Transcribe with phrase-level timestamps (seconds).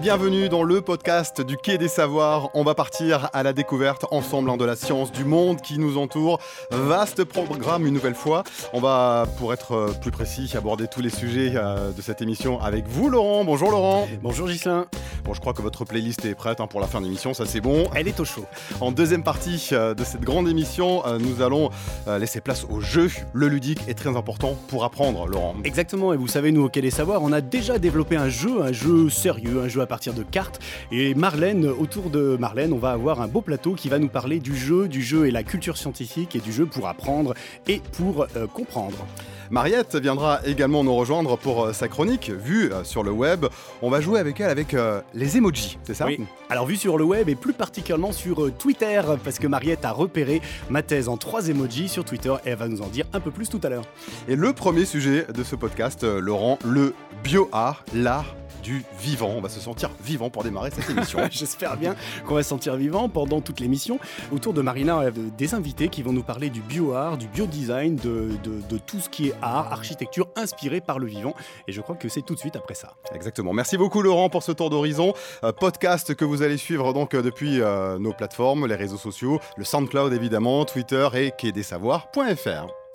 [0.00, 2.48] bienvenue dans le podcast du Quai des Savoirs.
[2.54, 5.98] On va partir à la découverte ensemble hein, de la science, du monde qui nous
[5.98, 6.40] entoure.
[6.70, 8.42] Vaste programme une nouvelle fois.
[8.72, 12.58] On va, pour être euh, plus précis, aborder tous les sujets euh, de cette émission
[12.62, 13.44] avec vous, Laurent.
[13.44, 14.08] Bonjour, Laurent.
[14.22, 14.86] Bonjour, Gislain.
[15.24, 17.44] Bon, je crois que votre playlist est prête hein, pour la fin de l'émission, ça
[17.44, 17.84] c'est bon.
[17.94, 18.46] Elle est au chaud.
[18.80, 21.68] En deuxième partie euh, de cette grande émission, nous allons
[22.06, 23.10] laisser place au jeu.
[23.34, 25.56] Le ludique est très important pour apprendre, Laurent.
[25.64, 28.62] Exactement, et vous savez, nous, au Quai des Savoirs, on a déjà développé un jeu,
[28.62, 30.60] un jeu sérieux, un jeu à partir de cartes.
[30.92, 34.38] Et Marlène, autour de Marlène, on va avoir un beau plateau qui va nous parler
[34.38, 37.34] du jeu, du jeu et la culture scientifique et du jeu pour apprendre
[37.66, 39.04] et pour euh, comprendre.
[39.50, 43.46] Mariette viendra également nous rejoindre pour euh, sa chronique vue euh, sur le web.
[43.82, 44.76] On va jouer avec elle avec
[45.12, 46.06] les emojis, c'est ça?
[46.06, 46.20] Oui.
[46.50, 50.40] Alors vue sur le web et plus particulièrement sur Twitter parce que Mariette a repéré
[50.68, 53.32] ma thèse en trois emojis sur Twitter et elle va nous en dire un peu
[53.32, 53.84] plus tout à l'heure.
[54.28, 59.32] Et le premier sujet de ce podcast, Laurent, le bio-art, l'art du vivant.
[59.36, 61.20] On va se sentir vivant pour démarrer cette émission.
[61.30, 61.94] J'espère bien
[62.26, 63.98] qu'on va se sentir vivant pendant toute l'émission.
[64.32, 68.30] Autour de Marina, a des invités qui vont nous parler du bio-art, du bio-design, de,
[68.42, 71.34] de, tout ce qui est art, architecture inspirée par le vivant.
[71.68, 72.94] Et je crois que c'est tout de suite après ça.
[73.14, 73.52] Exactement.
[73.52, 75.12] Merci beaucoup Laurent pour ce tour d'horizon.
[75.44, 79.40] Euh, podcast que vous allez suivre donc euh, depuis euh, nos plateformes, les réseaux sociaux,
[79.56, 82.89] le SoundCloud évidemment, Twitter et quai-des-savoirs.fr.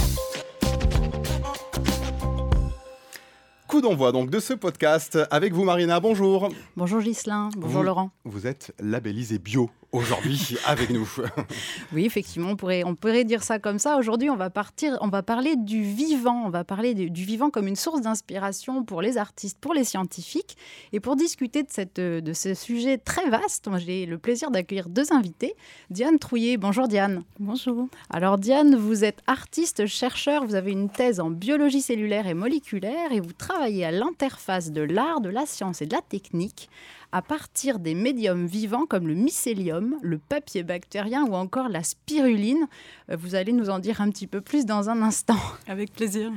[3.76, 6.00] coup d'envoi donc de ce podcast avec vous Marina.
[6.00, 6.48] Bonjour.
[6.78, 7.50] Bonjour Gislin.
[7.58, 8.10] Bonjour Laurent.
[8.24, 11.10] Vous êtes labellisé bio aujourd'hui avec nous.
[11.94, 13.98] oui, effectivement, on pourrait, on pourrait dire ça comme ça.
[13.98, 16.44] Aujourd'hui, on va partir, on va parler du vivant.
[16.46, 20.58] On va parler du vivant comme une source d'inspiration pour les artistes, pour les scientifiques.
[20.94, 25.14] Et pour discuter de, cette, de ce sujet très vaste, j'ai le plaisir d'accueillir deux
[25.14, 25.56] invités.
[25.90, 26.58] Diane Trouillet.
[26.58, 27.24] Bonjour Diane.
[27.40, 27.88] Bonjour.
[28.10, 30.46] Alors Diane, vous êtes artiste, chercheur.
[30.46, 34.82] Vous avez une thèse en biologie cellulaire et moléculaire et vous travaillez à l'interface de
[34.82, 36.70] l'art, de la science et de la technique
[37.16, 42.68] à partir des médiums vivants comme le mycélium, le papier bactérien ou encore la spiruline.
[43.10, 45.38] Euh, vous allez nous en dire un petit peu plus dans un instant.
[45.68, 46.30] Avec plaisir.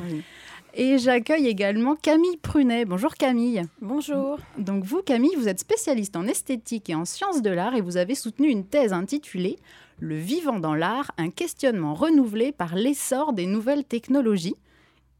[0.75, 2.85] Et j'accueille également Camille Prunet.
[2.85, 3.65] Bonjour Camille.
[3.81, 4.39] Bonjour.
[4.57, 7.97] Donc vous Camille, vous êtes spécialiste en esthétique et en sciences de l'art et vous
[7.97, 9.57] avez soutenu une thèse intitulée
[9.99, 14.55] Le vivant dans l'art, un questionnement renouvelé par l'essor des nouvelles technologies.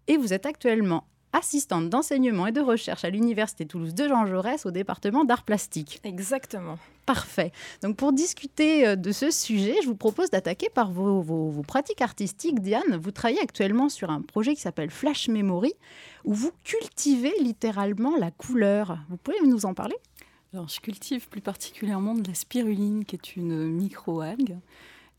[0.07, 1.03] Et vous êtes actuellement
[1.33, 6.01] assistante d'enseignement et de recherche à l'Université Toulouse de Jean Jaurès au département d'art plastique.
[6.05, 6.79] Exactement.
[7.07, 7.53] Parfait.
[7.83, 12.61] Donc pour discuter euh, de ce sujet, je vous propose d'attaquer par vos, pratiques artistiques.
[12.61, 15.73] Diane, vous travaillez actuellement sur un projet qui s'appelle Flash Memory,
[16.25, 18.99] où vous cultivez littéralement la couleur.
[19.09, 19.97] Vous pouvez nous en parler?
[20.53, 24.57] Alors je cultive plus particulièrement de la spiruline, qui est une micro-algue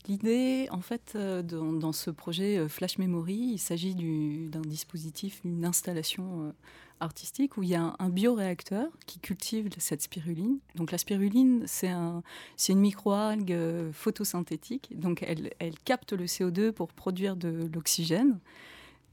[0.08, 5.64] L'idée, en fait, euh, dans, ce projet euh, Flash Memory, il s'agit d'un dispositif, une
[5.64, 6.52] installation euh,
[7.00, 10.58] artistique où il y a un, bioréacteur qui cultive cette spiruline.
[10.74, 12.22] Donc la spiruline, c'est un,
[12.68, 13.56] une microalgue
[13.92, 14.98] photosynthétique.
[14.98, 18.38] Donc elle, elle capte le CO2 pour produire de l'oxygène.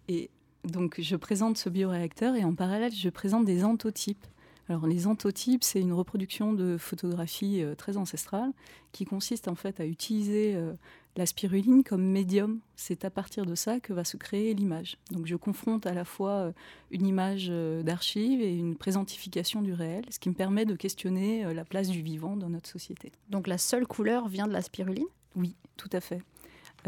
[0.08, 0.30] Et
[0.64, 4.26] donc je présente ce bioréacteur et en parallèle, je présente des antotypes.
[4.70, 8.52] Alors les antotypes, c'est une reproduction de photographie euh, très ancestrale
[8.92, 10.74] qui consiste en fait à utiliser euh,
[11.16, 12.60] la spiruline comme médium.
[12.76, 14.98] C'est à partir de ça que va se créer l'image.
[15.12, 16.52] Donc je confronte à la fois euh,
[16.92, 21.64] une image d'archive et une présentification du réel, ce qui me permet de questionner la
[21.64, 23.12] place du vivant dans notre société.
[23.30, 25.08] Donc la seule couleur vient de la spiruline?
[25.36, 26.22] Oui, tout à fait.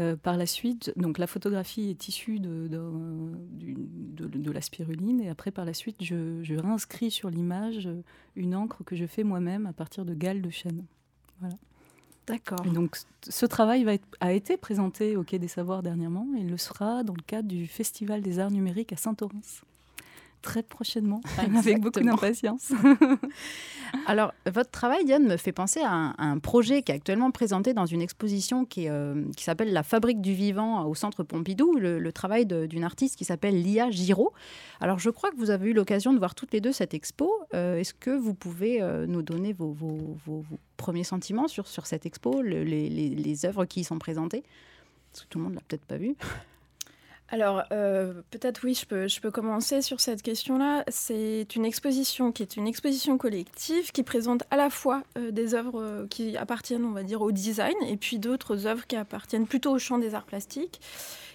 [0.00, 5.50] Euh, par la suite, donc la photographie est issue de, de, la spiruline et après
[5.50, 7.88] par la suite, je, réinscris sur l'image
[8.34, 10.84] une encre que je fais moi-même à partir de galles de chêne.
[11.40, 11.56] Voilà.
[12.26, 12.60] D'accord.
[12.62, 12.96] donc
[13.28, 17.14] ce travail va a été présenté au Quai des Savoirs dernièrement et le sera dans
[17.14, 19.64] le cadre du Festival des Arts Numériques à Saint-Orens
[20.42, 21.20] très prochainement,
[21.56, 22.72] avec beaucoup d'impatience.
[24.06, 27.86] Alors, votre travail, Diane, me fait penser à un, projet qui est actuellement présenté dans
[27.86, 32.46] une exposition qui, euh, qui s'appelle La Fabrique du Vivant au Centre Pompidou, le, travail
[32.46, 34.32] d'une artiste qui s'appelle Lia Giraud.
[34.80, 37.32] Alors, je crois que vous avez eu l'occasion de voir toutes les deux cette expo.
[37.54, 40.44] Euh, est-ce que vous pouvez euh, nous donner vos, vos, vos,
[40.76, 44.42] premiers sentiments sur, sur cette expo, les, les, les œuvres qui y sont présentées?
[45.12, 46.16] Parce que tout le monde ne l'a peut-être pas vu.
[47.32, 50.84] Alors, euh, peut-être oui, je peux, je peux commencer sur cette question-là.
[50.88, 55.54] C'est une exposition qui est une exposition collective qui présente à la fois euh, des
[55.54, 59.46] œuvres euh, qui appartiennent, on va dire, au design et puis d'autres œuvres qui appartiennent
[59.46, 60.80] plutôt au champ des arts plastiques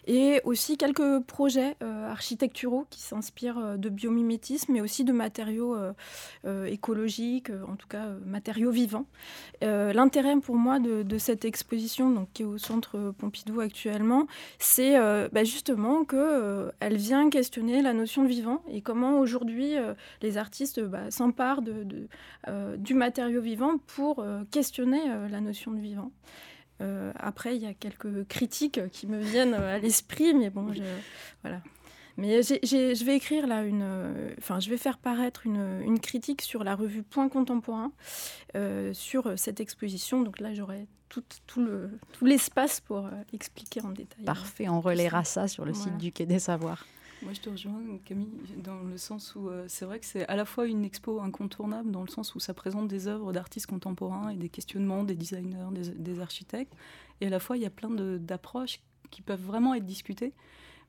[0.07, 5.75] et aussi quelques projets euh, architecturaux qui s'inspirent euh, de biomimétisme, mais aussi de matériaux
[5.75, 9.06] euh, écologiques, en tout cas matériaux vivants.
[9.62, 14.28] L'intérêt pour moi de, cette exposition, donc, qui est au centre Pompidou actuellement,
[14.60, 14.98] c'est
[15.31, 19.74] bah, justement notamment qu'elle vient questionner la notion de vivant et comment aujourd'hui
[20.22, 26.12] les artistes bah, s'emparent du matériau vivant pour questionner la notion de vivant.
[26.80, 30.83] Après, il y a quelques critiques qui me viennent à l'esprit, mais bon, je,
[31.42, 31.62] voilà.
[32.18, 36.42] Mais je vais écrire là une, euh, enfin, je vais faire paraître une, une critique
[36.42, 37.92] sur la revue Point Contemporain
[38.56, 40.22] euh, sur cette exposition.
[40.22, 44.24] Donc là, j'aurai tout, tout, le, tout l'espace pour euh, expliquer en détail.
[44.24, 46.86] Parfait, on relaiera ça sur le site du Quai des Savoirs.
[47.25, 50.45] Moi, je te rejoins, Camille, dans le sens où c'est vrai que c'est à la
[50.45, 54.36] fois une expo incontournable, dans le sens où ça présente des œuvres d'artistes contemporains et
[54.36, 56.74] des questionnements des designers, des, des architectes,
[57.22, 58.80] et à la fois il y a plein d'approches
[59.10, 60.33] qui peuvent vraiment être discutées.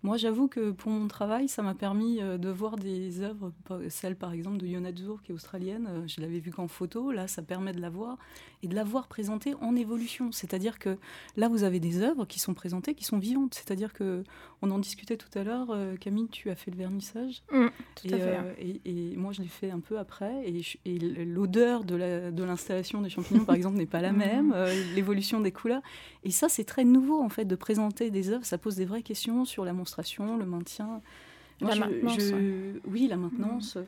[0.07, 3.51] Moi, j'avoue que pour mon travail, ça m'a permis euh, de voir des œuvres,
[3.89, 5.89] celle par exemple de Yona Zur, qui est australienne.
[5.89, 7.11] Euh, je l'avais vue qu'en photo.
[7.11, 8.17] Là, ça permet de la voir
[8.63, 10.31] et de la voir présentée en évolution.
[10.31, 10.97] C'est-à-dire que
[11.37, 13.55] là, vous avez des œuvres qui sont présentées, qui sont vivantes.
[13.55, 14.23] C'est-à-dire que
[14.63, 15.71] on en discutait tout à l'heure.
[15.71, 17.43] Euh, Camille, tu as fait le vernissage.
[17.51, 17.67] Mmh,
[17.97, 18.81] tout et, à fait.
[18.85, 20.45] et, moi, je l'ai fait un peu après.
[20.85, 24.17] Et, l'odeur de l'installation des champignons, par exemple, n'est pas la mmh.
[24.17, 24.55] même.
[24.95, 25.83] L'évolution des couleurs.
[26.23, 28.45] Et ça, c'est très nouveau en fait de présenter des œuvres.
[28.45, 31.01] Ça pose des vraies questions sur la le maintien.
[31.61, 32.33] la maintenance.
[32.87, 33.79] Oui, la maintenance.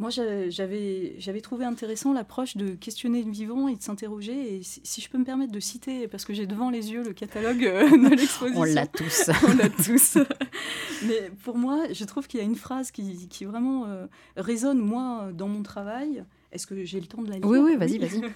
[0.00, 4.56] Moi, j'avais trouvé intéressant l'approche de questionner le vivant et de s'interroger.
[4.56, 7.12] Et si, je peux me permettre de citer, parce que j'ai devant les yeux le
[7.12, 8.60] catalogue euh, de l'exposition.
[8.60, 9.30] On l'a tous.
[9.48, 10.18] On l'a tous.
[11.06, 14.06] Mais pour moi, je trouve qu'il y a une phrase qui, qui vraiment euh,
[14.36, 16.24] résonne, moi, dans mon travail.
[16.54, 18.22] Est-ce que j'ai le temps de la lire Oui, oui, vas-y, vas-y.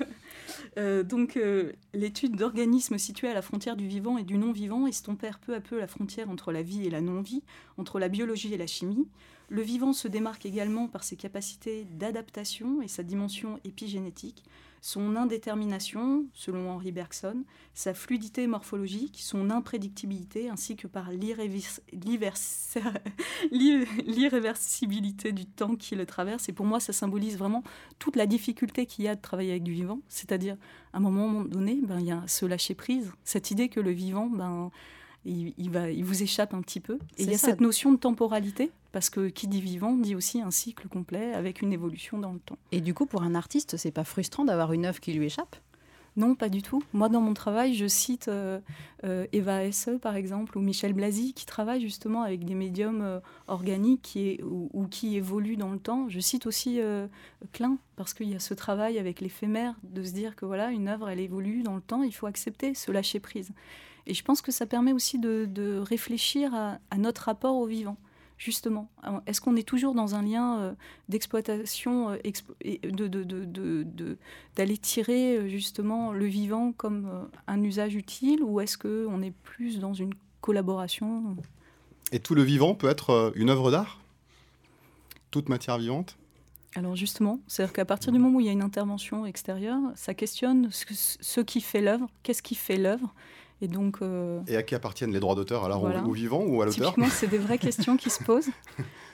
[0.77, 5.39] Euh, donc, euh, l'étude d'organismes situés à la frontière du vivant et du non-vivant estompèrent
[5.39, 7.43] peu à peu la frontière entre la vie et la non-vie,
[7.79, 9.09] entre la biologie et la chimie.
[9.49, 14.45] Le vivant se démarque également par ses capacités d'adaptation et sa dimension épigénétique,
[14.81, 17.45] son indétermination, selon Henri Bergson,
[17.75, 21.11] sa fluidité morphologique, son imprédictibilité, ainsi que par
[23.53, 26.49] l'irréversibilité du temps qui le traverse.
[26.49, 27.63] Et pour moi, ça symbolise vraiment
[27.99, 30.01] toute la difficulté qu'il y a de travailler avec du vivant.
[30.09, 30.57] C'est-à-dire,
[30.93, 34.27] à un moment donné, ben, il y a ce lâcher-prise, cette idée que le vivant,
[34.27, 34.71] ben,
[35.29, 36.99] il, va, il vous échappe un petit peu.
[37.19, 40.41] Et il y a cette notion de temporalité, parce que qui dit vivant dit aussi
[40.41, 42.59] un cycle complet avec une évolution dans le temps.
[42.73, 45.57] Et du coup, pour un artiste, c'est pas frustrant d'avoir une œuvre qui lui échappe?
[46.19, 46.83] Non, pas du tout.
[46.93, 48.59] Moi, dans mon travail, je cite euh,
[49.05, 53.21] euh, Eva Hesse, par exemple, ou Michel Blasi, qui travaillent justement avec des médiums euh,
[53.47, 56.09] organiques qui ou, qui évoluent dans le temps.
[56.09, 56.81] Je cite aussi
[57.53, 60.89] Klein, parce qu'il y a ce travail avec l'éphémère, de se dire que voilà, une
[60.89, 63.53] œuvre, elle évolue dans le temps, il faut accepter, se lâcher prise.
[64.09, 67.97] Et je pense que ça permet aussi de, réfléchir à, notre rapport au vivant
[68.39, 68.89] justement.
[69.27, 70.73] Est-ce qu'on est toujours dans un lien euh,
[71.09, 74.15] d'exploitation, euh,
[74.55, 79.81] d'aller tirer euh, justement le vivant comme un usage utile, ou est-ce qu'on est plus
[79.81, 81.37] dans une collaboration?
[82.13, 83.99] Et tout le vivant peut être une œuvre d'art?
[85.33, 86.17] Toute matière vivante?
[86.77, 90.15] Alors justement, c'est-à-dire qu'à partir du moment où il y a une intervention extérieure, ça
[90.15, 93.13] questionne ce, ce qui fait l'œuvre, qu'est-ce qui fait l'œuvre,
[93.61, 93.97] et donc.
[94.03, 97.29] Euh, Et à qui appartiennent les droits d'auteur Alors au vivant ou à l'auteur c'est
[97.29, 98.51] des vraies questions qui se posent.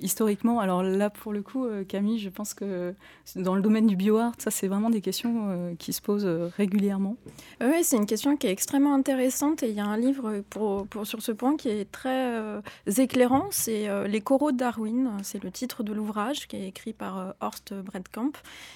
[0.00, 2.94] historiquement, alors là pour le coup, euh, Camille, je pense que
[3.36, 7.16] dans le domaine du bioart, ça c'est vraiment des questions euh, qui se posent régulièrement.
[7.60, 10.86] Oui, c'est une question qui est extrêmement intéressante et il y a un livre pour,
[11.04, 12.60] sur ce point qui est très
[12.98, 13.48] éclairant.
[13.50, 17.74] C'est Les coraux de Darwin, c'est le titre de l'ouvrage qui est écrit par Horst
[17.74, 18.32] Bredkamp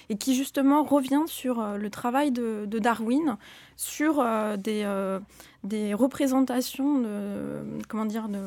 [0.09, 3.37] et qui justement revient sur le travail de, Darwin
[3.79, 5.19] sur euh, des, euh,
[5.63, 8.39] des représentations de, comment dire, de,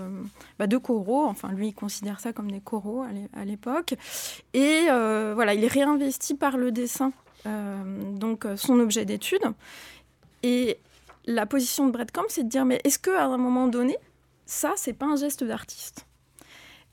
[0.59, 1.25] bah, de coraux.
[1.25, 3.05] Enfin, lui, il considère ça comme des coraux
[3.35, 3.95] à l'époque.
[4.55, 7.13] Et euh, voilà, il est réinvesti par le dessin,
[7.45, 9.43] donc son objet d'étude.
[10.43, 10.79] Et
[11.27, 13.97] la position de Brett Camp, c'est de dire, mais est-ce qu'à un moment donné,
[14.47, 16.07] ça, c'est pas un geste d'artiste?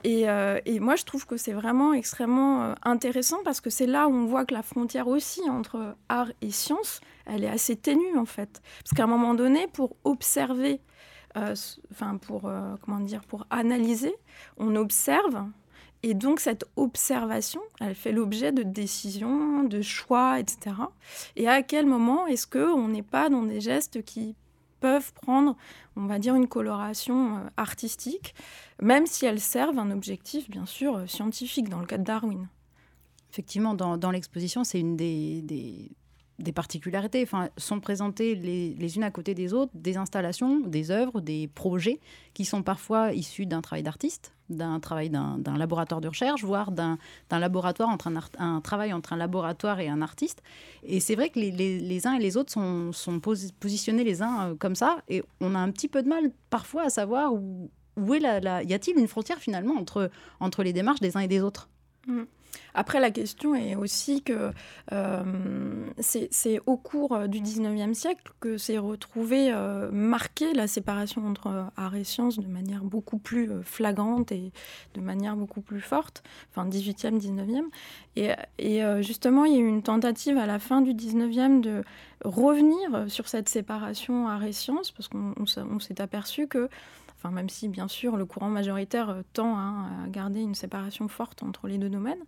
[0.06, 4.08] Euh, et, moi, je trouve que c'est vraiment extrêmement euh, intéressant parce que c'est là
[4.08, 8.16] où on voit que la frontière aussi entre art et science, elle est assez ténue
[8.16, 8.62] en fait.
[8.82, 10.80] Parce qu'à un moment donné, pour observer,
[11.36, 11.54] euh,
[11.92, 12.50] enfin pour
[12.82, 14.14] comment dire, pour analyser,
[14.56, 15.44] on observe.
[16.02, 20.76] Et donc cette observation, elle fait l'objet de décisions, de choix, etc.
[21.36, 24.34] Et à quel moment est-ce que on n'est pas dans des gestes qui
[24.80, 25.56] peuvent prendre,
[25.96, 28.34] on va dire, une coloration euh, artistique,
[28.80, 32.48] même si elles servent un objectif, bien sûr, euh, scientifique, dans le cas de Darwin.
[33.30, 35.92] Effectivement, dans, l'exposition, c'est une des, des,
[36.52, 37.22] particularités.
[37.22, 42.00] Enfin, sont présentées les, unes à côté des autres des installations, des œuvres, des projets
[42.34, 46.98] qui sont parfois issus d'un travail d'artiste, d'un travail d'un laboratoire de recherche, voire d'un
[47.30, 50.42] laboratoire entre un, travail entre un laboratoire et un artiste.
[50.82, 53.20] Et c'est vrai que les, uns et les autres sont,
[53.60, 56.84] positionnés les uns euh, comme ça, et on a un petit peu de mal parfois
[56.84, 61.00] à savoir où, où est la, y a-t-il une frontière finalement entre, entre les démarches
[61.00, 61.68] des uns et des autres?
[62.06, 62.22] Mmh.
[62.74, 64.52] Après, la question est aussi que
[64.92, 65.22] euh,
[65.98, 71.66] c'est au cours euh, du 19e siècle que s'est retrouvée euh, marquée la séparation entre
[71.76, 74.52] art et science de manière beaucoup plus flagrante et
[74.94, 77.64] de manière beaucoup plus forte, enfin 18e, 19e.
[78.16, 81.82] Et, et justement, il y a eu une tentative à la fin du 19e de
[82.24, 86.68] revenir sur cette séparation art et science, parce qu'on s'est aperçu que
[87.28, 91.42] Même si bien sûr le courant majoritaire euh, tend hein, à garder une séparation forte
[91.42, 92.22] entre les deux domaines,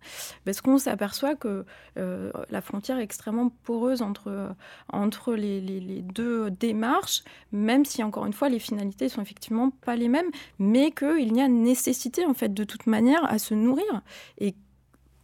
[0.45, 1.65] parce qu'on s'aperçoit que
[1.97, 4.49] euh, la frontière est extrêmement poreuse entre, euh,
[4.89, 9.95] entre les, les, deux démarches, même si encore une fois les finalités sont effectivement pas
[9.95, 14.01] les mêmes, mais qu'il y a nécessité en fait de toute manière à se nourrir.
[14.37, 14.53] Et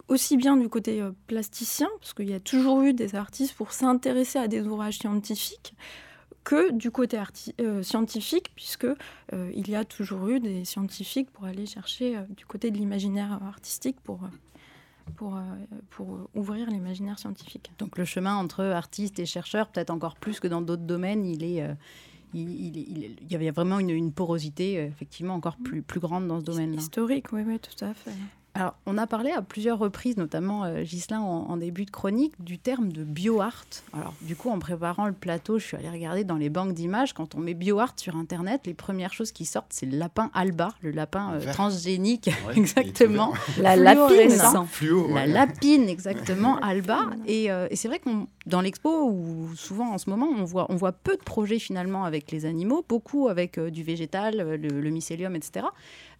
[0.07, 4.39] aussi bien du côté plasticien, parce qu'il y a toujours eu des artistes pour s'intéresser
[4.39, 5.75] à des ouvrages scientifiques,
[6.43, 7.19] que du côté
[7.59, 12.21] euh, scientifique, puisque euh, il y a toujours eu des scientifiques pour aller chercher euh,
[12.29, 14.21] du côté de l'imaginaire artistique pour
[15.15, 15.39] pour,
[15.89, 17.71] pour ouvrir l'imaginaire scientifique.
[17.79, 21.43] Donc le chemin entre artistes et chercheurs, peut-être encore plus que dans d'autres domaines, il
[21.43, 21.65] est
[22.35, 26.45] il, il, y avait vraiment une, une porosité effectivement encore plus, plus grande dans ce
[26.45, 26.77] domaine-là.
[26.77, 28.11] Historique, oui, oui, tout à fait.
[28.59, 32.57] Alors, on a parlé à plusieurs reprises, notamment euh, Ghislain en, début de chronique, du
[32.57, 33.85] terme de bioart.
[33.93, 37.13] Alors, du coup, en préparant le plateau, je suis allée regarder dans les banques d'images.
[37.13, 40.73] Quand on met bioart sur Internet, les premières choses qui sortent, c'est le lapin alba,
[40.81, 43.31] le lapin euh, transgénique, exactement.
[43.59, 44.35] La lapine,
[45.13, 47.05] la lapine, exactement, alba.
[47.29, 50.75] Euh, et, c'est vrai qu'on dans l'expo, ou souvent en ce moment, on voit, on
[50.75, 55.33] voit peu de projets finalement avec les animaux, beaucoup avec du végétal, le, le, mycélium,
[55.37, 55.67] etc.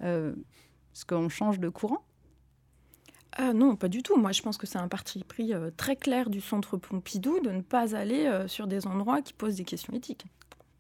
[0.01, 2.01] Est-ce qu'on change de courant
[3.41, 4.17] ah non, pas du tout.
[4.17, 7.51] Moi, je pense que c'est un parti pris euh, très clair du centre Pompidou de
[7.51, 10.25] ne pas aller euh, sur des endroits qui posent des questions éthiques.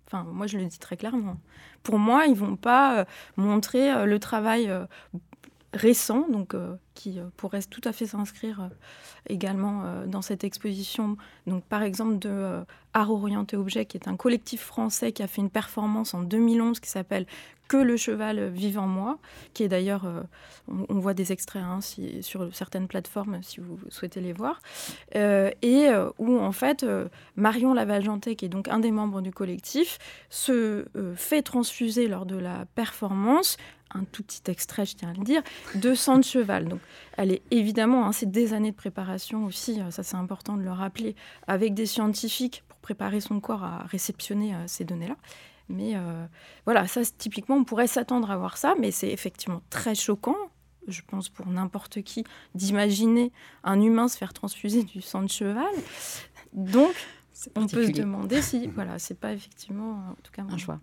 [0.05, 1.37] Enfin, moi, je le dis très clairement.
[1.83, 3.05] Pour moi, ils vont pas euh,
[3.37, 4.69] montrer le travail
[5.73, 6.55] récent, donc
[6.95, 8.69] qui pourrait tout à fait s'inscrire
[9.27, 11.17] également dans cette exposition.
[11.47, 15.41] Donc, par exemple, de Art Orienté Objet, qui est un collectif français qui a fait
[15.41, 17.25] une performance en 2011 qui s'appelle
[17.69, 19.19] que le cheval vive en moi,
[19.53, 20.21] qui est d'ailleurs, euh,
[20.67, 21.79] on, voit des extraits hein,
[22.21, 24.59] sur certaines plateformes si vous souhaitez les voir,
[25.15, 26.83] euh, et euh, où en fait
[27.35, 29.99] Marion Lavaljanté, qui est donc un des membres du collectif,
[30.29, 30.85] se
[31.15, 33.57] fait transfuser lors de la performance
[33.93, 35.41] un tout petit extrait, je tiens à le dire,
[35.75, 36.67] de sang de cheval.
[36.67, 36.79] Donc,
[37.17, 40.71] elle est évidemment, hein, c'est des années de préparation aussi, ça c'est important de le
[40.71, 41.15] rappeler,
[41.47, 45.15] avec des scientifiques pour préparer son corps à réceptionner ces données-là.
[45.69, 46.25] Mais euh,
[46.65, 50.35] voilà, ça, typiquement, on pourrait s'attendre à voir ça, mais c'est effectivement très choquant,
[50.87, 52.23] je pense, pour n'importe qui,
[52.55, 53.31] d'imaginer
[53.63, 55.71] un humain se faire transfuser du sang de cheval.
[56.53, 56.93] Donc,
[57.55, 60.79] on peut se demander si, voilà, c'est pas effectivement, en tout cas, un choix.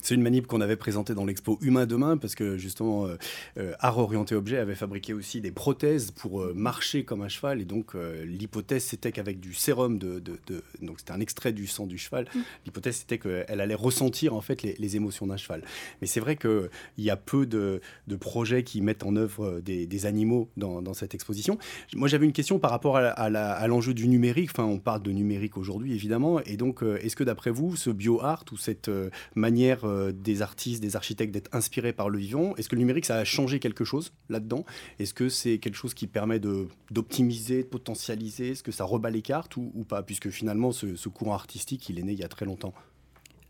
[0.00, 3.16] C'est une manip qu'on avait présentée dans l'expo Humain demain, parce que justement, euh,
[3.58, 7.60] euh, Art Orienté Objet avait fabriqué aussi des prothèses pour euh, marcher comme un cheval,
[7.60, 7.94] et donc
[8.24, 10.38] l'hypothèse c'était qu'avec du sérum de, de,
[10.80, 12.40] donc c'était un extrait du sang du cheval, mm.
[12.66, 15.62] l'hypothèse c'était qu'elle allait ressentir en fait les, émotions d'un cheval.
[16.00, 16.68] Mais c'est vrai qu'il
[16.98, 17.80] y a peu de,
[18.20, 21.58] projets qui mettent en œuvre des, animaux dans, cette exposition.
[21.94, 24.50] Moi j'avais une question par rapport à l'enjeu du numérique.
[24.52, 26.40] Enfin, on parle de numérique aujourd'hui évidemment.
[26.40, 30.42] Et donc, euh, est-ce que d'après vous, ce bio-art ou cette euh, manière euh, des
[30.42, 33.60] artistes, des architectes d'être inspirés par le vivant, est-ce que le numérique, ça a changé
[33.60, 34.64] quelque chose là-dedans?
[34.98, 38.50] Est-ce que c'est quelque chose qui permet d'optimiser, de, potentialiser?
[38.50, 40.02] Est-ce que ça rebat les cartes ou, pas?
[40.02, 42.74] Puisque finalement, ce, courant artistique, il est né il y a très longtemps.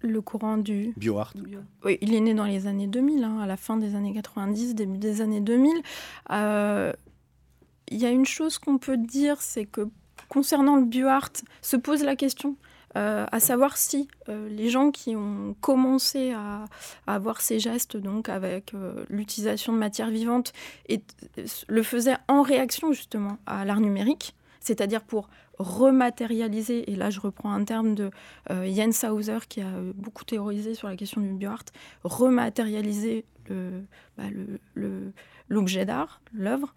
[0.01, 1.33] Le courant du bio-art
[1.85, 4.75] Oui, il est né dans les années 2000, hein, à la fin des années 90,
[4.75, 5.83] début des années 2000.
[7.91, 9.89] Il y a une chose qu'on peut dire, c'est que
[10.33, 12.57] concernant le bioart, se pose la question.
[12.97, 16.65] Euh, à savoir si euh, les gens qui ont commencé à,
[17.07, 20.53] avoir ces gestes donc avec euh, l'utilisation de matières vivantes
[21.69, 27.53] le faisaient en réaction justement à l'art numérique, c'est-à-dire pour rematérialiser, et là je reprends
[27.53, 28.11] un terme de
[28.51, 31.67] Jens Hauser qui a beaucoup théorisé sur la question du bioart,
[32.05, 33.27] rematérialiser
[35.49, 36.75] l'objet bah, d'art, l'œuvre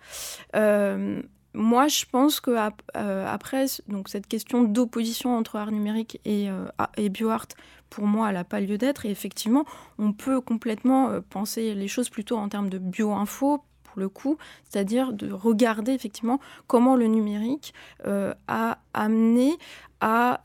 [1.55, 2.51] moi, je pense que
[2.95, 6.65] euh, après, donc cette question d'opposition entre art numérique et, euh,
[6.97, 7.47] et bioart,
[7.89, 9.05] pour moi, elle n'a pas lieu d'être.
[9.05, 9.65] Et effectivement,
[9.97, 14.37] on peut complètement euh, penser les choses plutôt en termes de bio-info, pour le coup,
[14.69, 19.53] c'est-à-dire de regarder effectivement comment le numérique a amené
[20.01, 20.41] à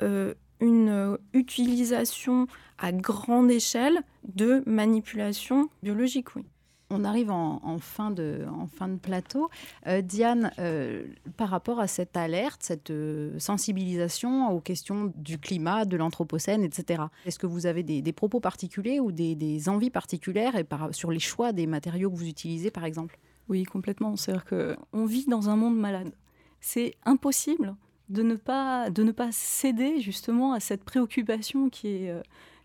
[0.61, 2.47] une utilisation
[2.79, 6.45] à grande échelle de manipulation biologique, oui.
[6.93, 8.45] On arrive en, fin, de,
[9.01, 9.49] plateau.
[9.87, 11.05] Euh, Diane, euh,
[11.37, 17.05] par rapport à cette alerte, cette euh, sensibilisation aux questions du climat, de l'anthropocène, etc.,
[17.27, 20.55] est-ce que vous avez des, propos particuliers ou des, envies particulières
[20.91, 23.19] sur les choix des matériaux que vous utilisez, par exemple?
[23.49, 24.17] Oui, complètement.
[24.17, 26.13] C'est-à-dire qu'on vit dans un monde malade.
[26.61, 27.77] C'est impossible
[28.09, 32.13] de ne, pas, de ne pas céder justement à cette préoccupation qui est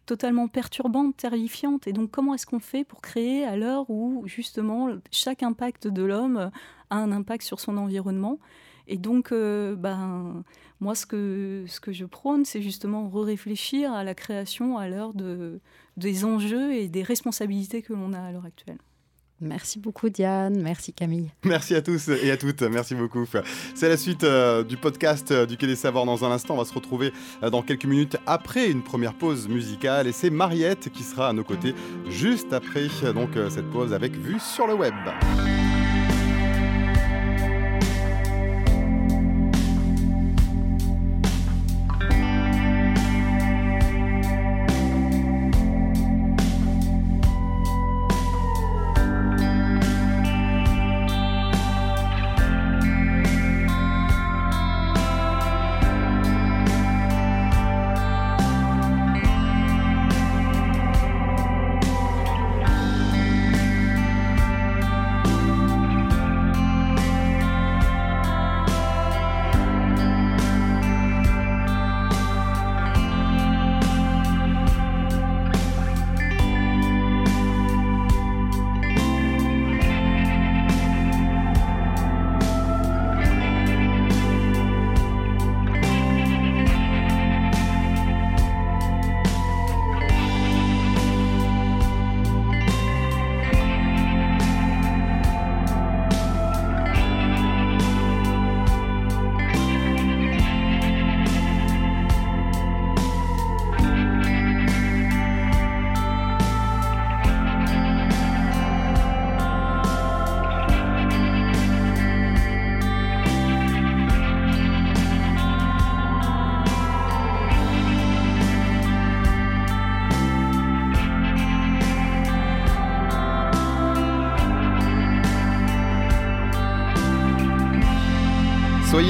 [0.05, 1.87] totalement perturbante, terrifiante.
[1.87, 6.03] Et donc, comment est-ce qu'on fait pour créer à l'heure où, justement, chaque impact de
[6.03, 6.51] l'homme
[6.89, 8.39] a un impact sur son environnement?
[8.87, 10.43] Et donc, euh, ben,
[10.79, 15.13] moi, ce que, ce que je prône, c'est justement réfléchir à la création à l'heure
[15.13, 15.59] de,
[15.97, 18.77] des enjeux et des responsabilités que l'on a à l'heure actuelle.
[19.41, 21.29] Merci beaucoup Diane, merci Camille.
[21.43, 23.25] Merci à tous et à toutes, merci beaucoup.
[23.73, 26.53] C'est la suite euh, du podcast euh, du Quai des Savoirs dans un instant.
[26.55, 27.11] On va se retrouver
[27.43, 31.33] euh, dans quelques minutes après une première pause musicale et c'est Mariette qui sera à
[31.33, 31.75] nos côtés
[32.07, 34.93] juste après donc cette pause avec vue sur le web.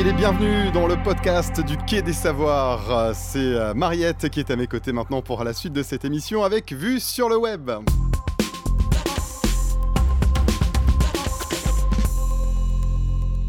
[0.04, 3.16] Bienvenue dans le podcast du Quai des Savoirs.
[3.16, 6.44] C'est euh, Mariette qui est à mes côtés maintenant pour la suite de cette émission
[6.44, 7.72] avec Vue sur le web.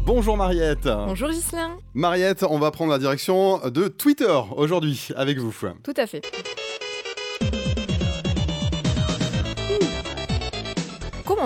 [0.05, 0.85] Bonjour Mariette.
[0.85, 1.77] Bonjour Gislain.
[1.93, 5.53] Mariette, on va prendre la direction de Twitter aujourd'hui avec vous.
[5.83, 6.21] Tout à fait.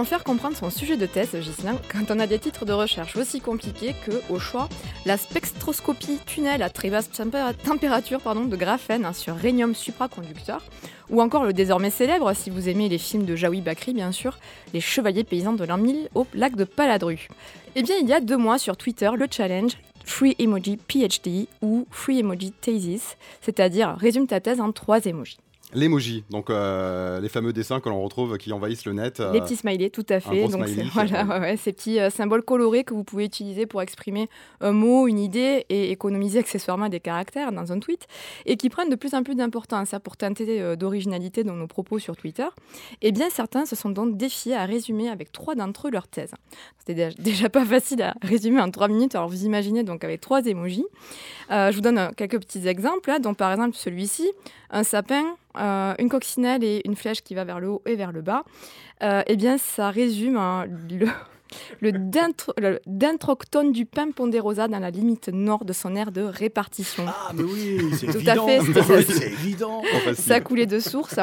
[0.03, 3.39] Faire comprendre son sujet de thèse, Gislain, quand on a des titres de recherche aussi
[3.39, 4.67] compliqués que, au choix,
[5.05, 7.09] la spectroscopie tunnel à très basse
[7.63, 10.63] température pardon, de graphène sur rhénium supraconducteur,
[11.09, 14.37] ou encore le désormais célèbre, si vous aimez les films de Jaoui Bakri bien sûr,
[14.73, 17.29] les chevaliers paysans de l'an 1000 au lac de Paladru.
[17.75, 21.87] Eh bien, il y a deux mois sur Twitter, le challenge Free Emoji PhD ou
[21.89, 25.37] Free Emoji Thesis, c'est-à-dire résume ta thèse en trois emojis.
[25.73, 29.19] L'emoji, donc euh, les fameux dessins que l'on retrouve qui envahissent le net.
[29.19, 30.47] les petits smileys, tout à fait.
[30.47, 34.29] Donc voilà, ces petits euh, symboles colorés que vous pouvez utiliser pour exprimer
[34.59, 38.07] un mot, une idée et économiser accessoirement des caractères dans un tweet
[38.45, 41.99] et qui prennent de plus en plus d'importance pour tenter euh, d'originalité dans nos propos
[41.99, 42.47] sur Twitter.
[43.01, 46.07] Et eh bien certains se sont donc défiés à résumer avec trois d'entre eux leur
[46.07, 46.31] thèse.
[46.79, 50.45] C'était déjà pas facile à résumer en trois minutes, alors vous imaginez donc avec trois
[50.45, 50.85] emojis.
[51.49, 54.31] je vous donne quelques petits exemples, là, dont par exemple celui-ci,
[54.69, 55.23] un sapin
[55.57, 58.43] euh, une coccinelle et une flèche qui va vers le haut et vers le bas,
[59.03, 61.07] euh, eh bien, ça résume hein, le,
[61.81, 67.05] le, dentroctone du pain ponderosa dans la limite nord de son aire de répartition.
[67.07, 69.81] Ah, mais oui, c'est Tout à fait, c'est évident.
[70.13, 71.19] Ça coulait de source.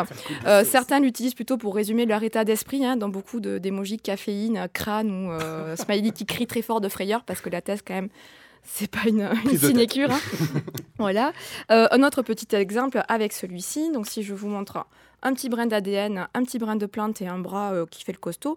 [0.46, 5.10] Euh, certains l'utilisent plutôt pour résumer leur état d'esprit, hein, dans beaucoup d'émojis caféine, crâne
[5.10, 8.08] ou smiley qui crie très fort de frayeur parce que la thèse, quand même,
[8.70, 10.12] c'est pas une, sinécure.
[10.12, 10.20] Hein.
[10.98, 11.32] voilà.
[11.70, 13.90] Euh, un autre petit exemple avec celui-ci.
[13.90, 14.86] Donc, si je vous montre
[15.22, 18.12] un petit brin d'ADN, un petit brin de plante et un bras euh, qui fait
[18.12, 18.56] le costaud,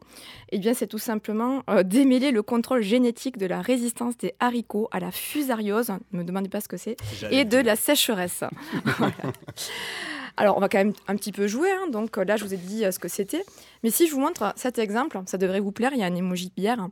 [0.51, 4.89] eh bien, c'est tout simplement euh, démêler le contrôle génétique de la résistance des haricots
[4.91, 6.97] à la fusariose, ne me demandez pas ce que c'est,
[7.31, 8.43] et de la sécheresse.
[10.37, 11.69] Alors, on va quand même un petit peu jouer.
[11.71, 11.89] Hein.
[11.91, 13.43] Donc là, je vous ai dit ce que c'était.
[13.83, 16.15] Mais si je vous montre cet exemple, ça devrait vous plaire, il y a un
[16.15, 16.87] emoji bière.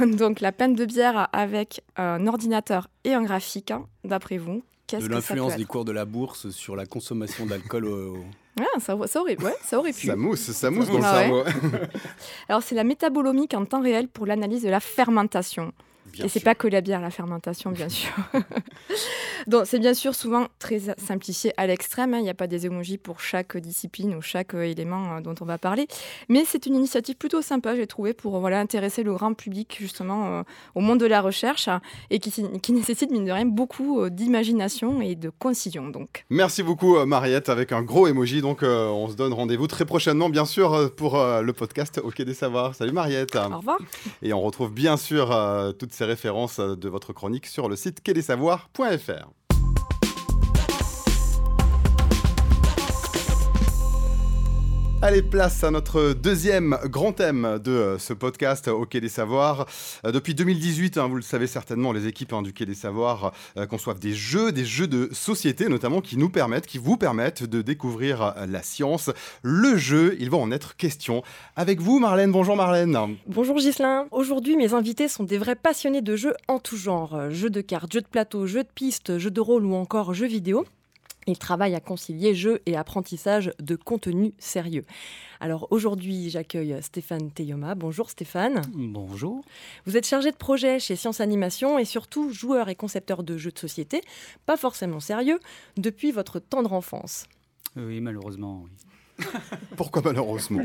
[0.00, 4.62] Donc la peine de bière avec un ordinateur et un graphique, hein, d'après vous.
[4.90, 8.24] De l'influence des cours de la bourse sur la consommation d'alcool au,
[8.60, 10.06] Ah, ça, ça aurait, ouais, ça aurait pu.
[10.06, 11.44] Ça mousse, ça mousse dans Ah le ouais.
[11.44, 11.78] cerveau.
[12.48, 15.72] Alors, c'est la métabolomique en temps réel pour l'analyse de la fermentation.
[16.12, 18.12] Bien et c'est pas que la bière, la fermentation, bien sûr.
[19.46, 22.14] Donc, c'est bien sûr souvent très simplifié à l'extrême.
[22.14, 22.18] hein.
[22.18, 25.34] Il n'y a pas des émojis pour chaque discipline ou chaque euh, élément euh, dont
[25.40, 25.86] on va parler.
[26.28, 29.76] Mais c'est une initiative plutôt sympa, j'ai trouvé, pour euh, voilà, intéresser le grand public
[29.80, 30.42] justement euh,
[30.74, 32.30] au monde de la recherche hein, et qui,
[32.62, 35.88] qui nécessite, mine de rien, beaucoup d'imagination et de concision.
[35.88, 36.24] Donc.
[36.30, 38.40] Merci beaucoup Mariette avec un gros emoji.
[38.42, 42.34] Donc on se donne rendez-vous très prochainement bien sûr pour le podcast au Quai des
[42.34, 42.74] Savoirs.
[42.74, 43.36] Salut Mariette.
[43.36, 43.78] Au revoir.
[44.22, 45.28] Et on retrouve bien sûr
[45.78, 49.37] toutes ces références euh, de votre chronique sur le site quai-des-savoirs.fr.
[55.00, 59.64] Allez, place à notre deuxième grand thème de euh, ce podcast au Quai des Savoirs.
[60.04, 63.32] Euh, depuis 2018, hein, vous le savez certainement, les équipes hein, du Quai des Savoirs
[63.56, 67.44] euh, conçoivent des jeux, des jeux de société notamment qui nous permettent, qui vous permettent
[67.44, 69.10] de découvrir euh, la science.
[69.42, 71.22] Le jeu, il va en être question.
[71.54, 72.32] Avec vous, Marlène.
[72.32, 72.98] Bonjour Marlène.
[73.28, 74.06] Bonjour Ghislain.
[74.10, 77.14] Aujourd'hui, mes invités sont des vrais passionnés de jeux en tout genre.
[77.14, 80.12] Euh, Jeux de cartes, jeux de plateau, jeux de piste, jeux de rôle ou encore
[80.12, 80.64] jeux vidéo.
[81.28, 84.86] Ils travaillent à concilier jeu et apprentissage de contenu sérieux.
[85.40, 87.74] Alors aujourd'hui, j'accueille Stéphane Teyoma.
[87.74, 88.62] Bonjour Stéphane.
[88.72, 89.44] Bonjour.
[89.84, 93.50] Vous êtes chargé de projet chez Science Animation et surtout joueur et concepteur de jeux
[93.50, 94.00] de société,
[94.46, 95.38] pas forcément sérieux,
[95.76, 97.26] depuis votre tendre enfance.
[97.76, 99.26] Oui, malheureusement, oui.
[99.76, 100.64] Pourquoi malheureusement?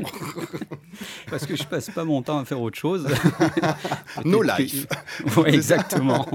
[1.30, 3.06] Parce que je passe pas mon temps à faire autre chose.
[4.24, 4.86] No life.
[5.36, 6.26] Ouais, exactement.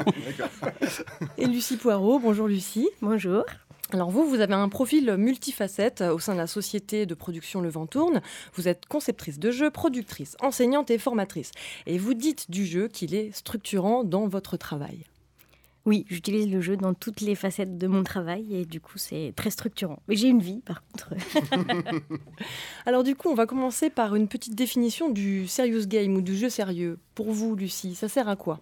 [1.37, 2.19] Et Lucie Poirot.
[2.19, 2.89] Bonjour Lucie.
[3.01, 3.45] Bonjour.
[3.91, 7.69] Alors vous, vous avez un profil multifacette au sein de la société de production Le
[7.69, 8.21] Vent Tourne.
[8.53, 11.51] Vous êtes conceptrice de jeux, productrice, enseignante et formatrice.
[11.87, 15.05] Et vous dites du jeu qu'il est structurant dans votre travail.
[15.85, 19.33] Oui, j'utilise le jeu dans toutes les facettes de mon travail et du coup c'est
[19.35, 19.97] très structurant.
[20.07, 21.15] Mais j'ai une vie par contre.
[22.85, 26.37] Alors du coup, on va commencer par une petite définition du serious game ou du
[26.37, 26.99] jeu sérieux.
[27.15, 28.59] Pour vous, Lucie, ça sert à quoi?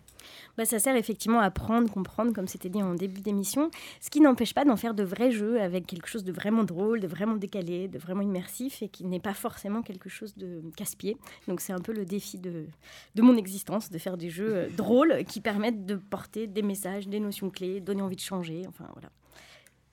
[0.57, 3.69] Bah, ça sert effectivement à apprendre, comprendre, comme c'était dit en début d'émission,
[4.01, 6.99] ce qui n'empêche pas d'en faire de vrais jeux avec quelque chose de vraiment drôle,
[6.99, 11.17] de vraiment décalé, de vraiment immersif et qui n'est pas forcément quelque chose de casse-pied.
[11.47, 12.65] Donc c'est un peu le défi de,
[13.13, 17.07] de mon existence, de faire des jeux euh, drôles qui permettent de porter des messages,
[17.07, 19.09] des notions clés, donner envie de changer, enfin voilà.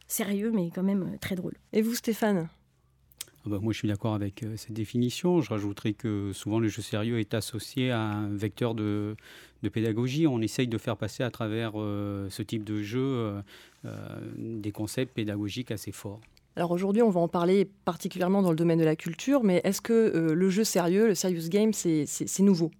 [0.06, 1.54] Sérieux mais quand même euh, très drôle.
[1.72, 2.48] Et vous, Stéphane?
[3.46, 5.42] Ah bah, moi, je suis d'accord avec euh, cette définition.
[5.42, 9.16] Je rajouterais que souvent, le jeu sérieux est associé à un vecteur de,
[9.72, 10.26] pédagogie.
[10.26, 13.42] On essaye de faire passer à travers euh, ce type de jeu
[13.84, 13.92] euh,
[14.36, 16.20] des concepts pédagogiques assez forts.
[16.56, 19.80] Alors aujourd'hui, on va en parler particulièrement dans le domaine de la culture, mais est-ce
[19.80, 22.70] que le jeu sérieux, le serious game, c'est nouveau?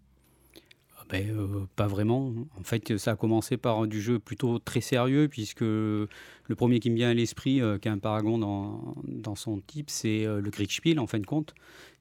[1.11, 2.33] Ben, euh, pas vraiment.
[2.59, 6.09] En fait, ça a commencé par du jeu plutôt très sérieux, puisque le
[6.57, 9.91] premier qui me vient à l'esprit, euh, qui est un paragon dans, dans son type,
[9.91, 11.55] c'est euh, le Kriegspiel, en fin de compte,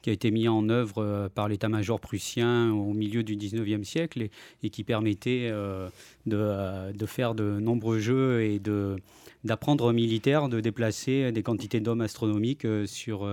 [0.03, 4.27] qui a été mis en œuvre euh, par l'état-major prussien au milieu du 19e siècle
[4.61, 5.87] et, qui permettait euh,
[6.25, 8.59] de, euh, de faire de nombreux jeux et
[9.45, 13.29] d'apprendre aux militaires de déplacer des quantités d'hommes astronomiques sur,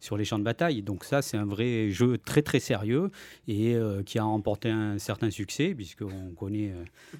[0.00, 0.82] sur les champs de bataille.
[0.82, 3.10] Donc ça, c'est un vrai jeu très très sérieux
[3.46, 3.76] et
[4.06, 6.72] qui a remporté un certain succès, puisqu'on connaît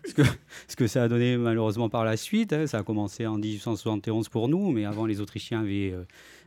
[0.04, 0.22] ce, que,
[0.68, 2.52] ce que ça a donné malheureusement par la suite.
[2.52, 2.66] hein.
[2.66, 5.92] Ça a commencé en 1871 pour nous, mais avant les Autrichiens avaient,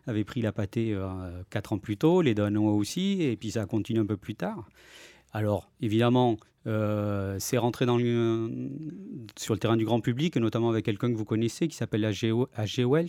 [0.07, 3.61] avaient pris la pâtée euh, quatre ans plus tôt, les Danois aussi, et puis ça
[3.61, 4.67] a continué un peu plus tard.
[5.33, 8.49] Alors, évidemment, euh, c'est rentré dans le-
[9.37, 12.83] sur le terrain du grand public, notamment avec quelqu'un que vous connaissez qui s'appelle H.G.
[12.85, 13.07] Wells,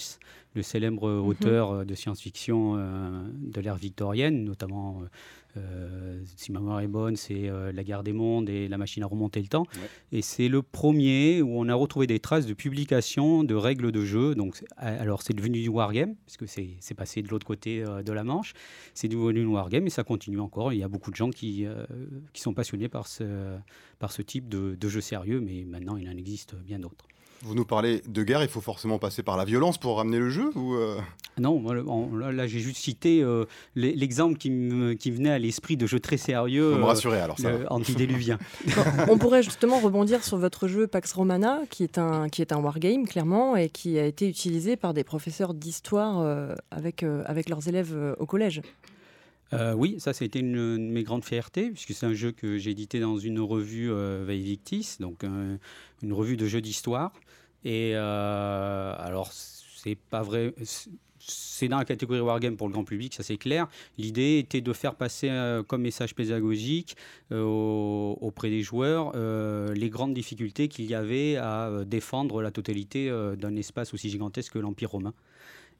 [0.54, 5.02] le célèbre auteur euh, de science-fiction euh, de l'ère victorienne, notamment,
[5.58, 9.02] euh, si ma mémoire est bonne, c'est euh, La guerre des mondes et La machine
[9.02, 9.66] à remonter le temps.
[10.12, 14.04] Et c'est le premier où on a retrouvé des traces de publication de règles de
[14.04, 14.34] jeu.
[14.34, 18.12] Donc, alors, c'est devenu du wargame, puisque c'est c'est passé de l'autre côté euh, de
[18.12, 18.52] la Manche.
[18.94, 20.72] C'est devenu un wargame et ça continue encore.
[20.72, 21.66] Il y a beaucoup de gens qui,
[22.32, 23.56] qui sont passionnés par ce,
[23.98, 27.06] par ce type de, de jeu sérieux, mais maintenant, il en existe bien d'autres.
[27.42, 30.28] Vous nous parlez de guerre, il faut forcément passer par la violence pour ramener le
[30.28, 30.96] jeu ou euh,
[31.38, 31.62] Non,
[32.16, 33.44] là, là, j'ai juste cité euh,
[33.76, 36.70] l'e- l'exemple qui, me- qui venait à l'esprit de jeu très sérieux.
[36.72, 37.50] Vous me euh, rassurez alors ça.
[37.70, 38.38] Antédéluvien.
[39.08, 42.58] On pourrait justement rebondir sur votre jeu Pax Romana, qui est un, qui est un
[42.58, 47.48] wargame, clairement, et qui a été utilisé par des professeurs d'histoire euh, avec, euh, avec
[47.48, 48.62] leurs élèves euh, au collège.
[49.54, 52.72] Euh, oui, ça, c'était une, de mes grandes fiertés, puisque c'est un jeu que j'ai
[52.72, 55.56] édité dans une revue euh, Veille Victis, donc euh,
[56.02, 57.12] une revue de jeux d'histoire.
[57.64, 60.54] Et euh, alors, c'est pas vrai.
[60.62, 63.68] c'est- dans la catégorie Wargame pour le grand public, ça c'est clair.
[63.98, 66.96] L'idée était de faire passer euh, comme message pédagogique
[67.32, 69.12] euh, au- auprès des joueurs
[69.74, 74.58] les grandes difficultés qu'il y avait à défendre la totalité d'un espace aussi gigantesque que
[74.58, 75.12] l'Empire romain.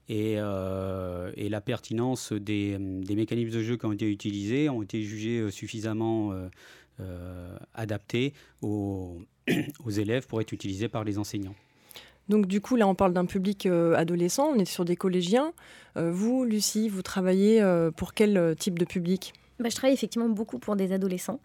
[0.09, 5.49] Et, la pertinence des, des, mécanismes de jeu qui ont été utilisés ont été jugés
[5.51, 6.33] suffisamment
[7.73, 9.21] adaptés aux,
[9.85, 11.55] aux élèves pour être utilisés par les enseignants.
[12.29, 15.51] Donc du coup, là, on parle d'un public adolescent, on est sur des collégiens.
[15.95, 17.63] vous, Lucie, vous travaillez
[17.95, 19.33] pour quel type de public?
[19.59, 21.41] Bah, je travaille effectivement beaucoup pour des adolescents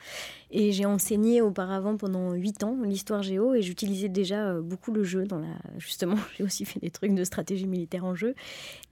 [0.52, 5.02] et j'ai enseigné auparavant pendant 8 ans l'histoire géo et j'utilisais déjà euh, beaucoup le
[5.02, 8.36] jeu dans la justement j'ai aussi fait des trucs de stratégie militaire en jeu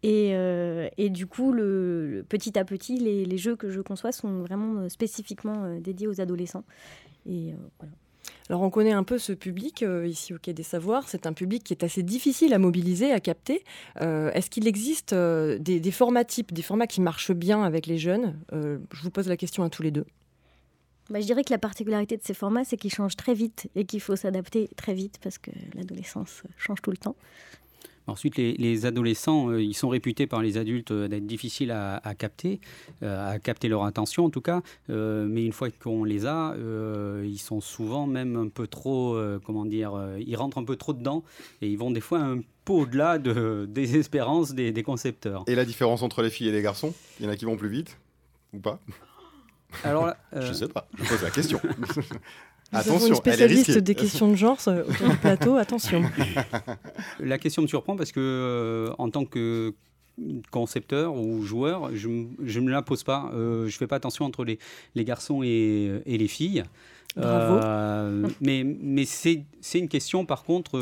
[0.02, 4.88] et, euh, du coup petit à petit les, jeux que je conçois sont vraiment euh,
[4.88, 6.64] spécifiquement dédiés aux adolescents
[7.24, 7.92] et voilà.
[8.48, 11.09] Alors on connaît un peu ce public euh, ici au Quai des Savoirs.
[11.09, 13.64] C'est un public qui est assez difficile à mobiliser, à capter.
[14.00, 17.98] Euh, est-ce qu'il existe euh, des, formats types, des formats qui marchent bien avec les
[17.98, 18.38] jeunes?
[18.52, 20.07] Je vous pose la question à tous les deux.
[21.11, 23.85] Bah, je dirais que la particularité de ces formats, c'est qu'ils changent très vite et
[23.85, 27.16] qu'il faut s'adapter très vite parce que l'adolescence change tout le temps.
[28.06, 32.60] Ensuite, les, adolescents, euh, ils sont réputés par les adultes euh, d'être difficiles à, capter,
[33.02, 34.62] euh, à capter leur attention en tout cas.
[34.88, 36.54] mais une fois qu'on les a,
[37.24, 41.22] ils sont souvent même un peu trop, comment dire, ils rentrent un peu trop dedans
[41.60, 45.44] et ils vont des fois un peu au-delà de, des espérances des, des concepteurs.
[45.46, 47.56] Et la différence entre les filles et les garçons Il y en a qui vont
[47.56, 47.98] plus vite
[48.52, 48.80] ou pas?
[49.84, 51.60] Alors là, Je sais pas, je pose la question.
[52.72, 56.02] Nous attention, une spécialiste des questions de genre autour du plateau, attention.
[57.20, 59.74] La question me surprend parce que, euh, en tant que
[60.50, 63.30] concepteur ou joueur, je ne me la pose pas.
[63.35, 64.58] Euh, je ne fais pas attention entre les,
[64.94, 66.64] les garçons et, et les filles.
[67.16, 67.61] Bravo.
[67.62, 70.78] Euh, mais mais c'est une question, par contre,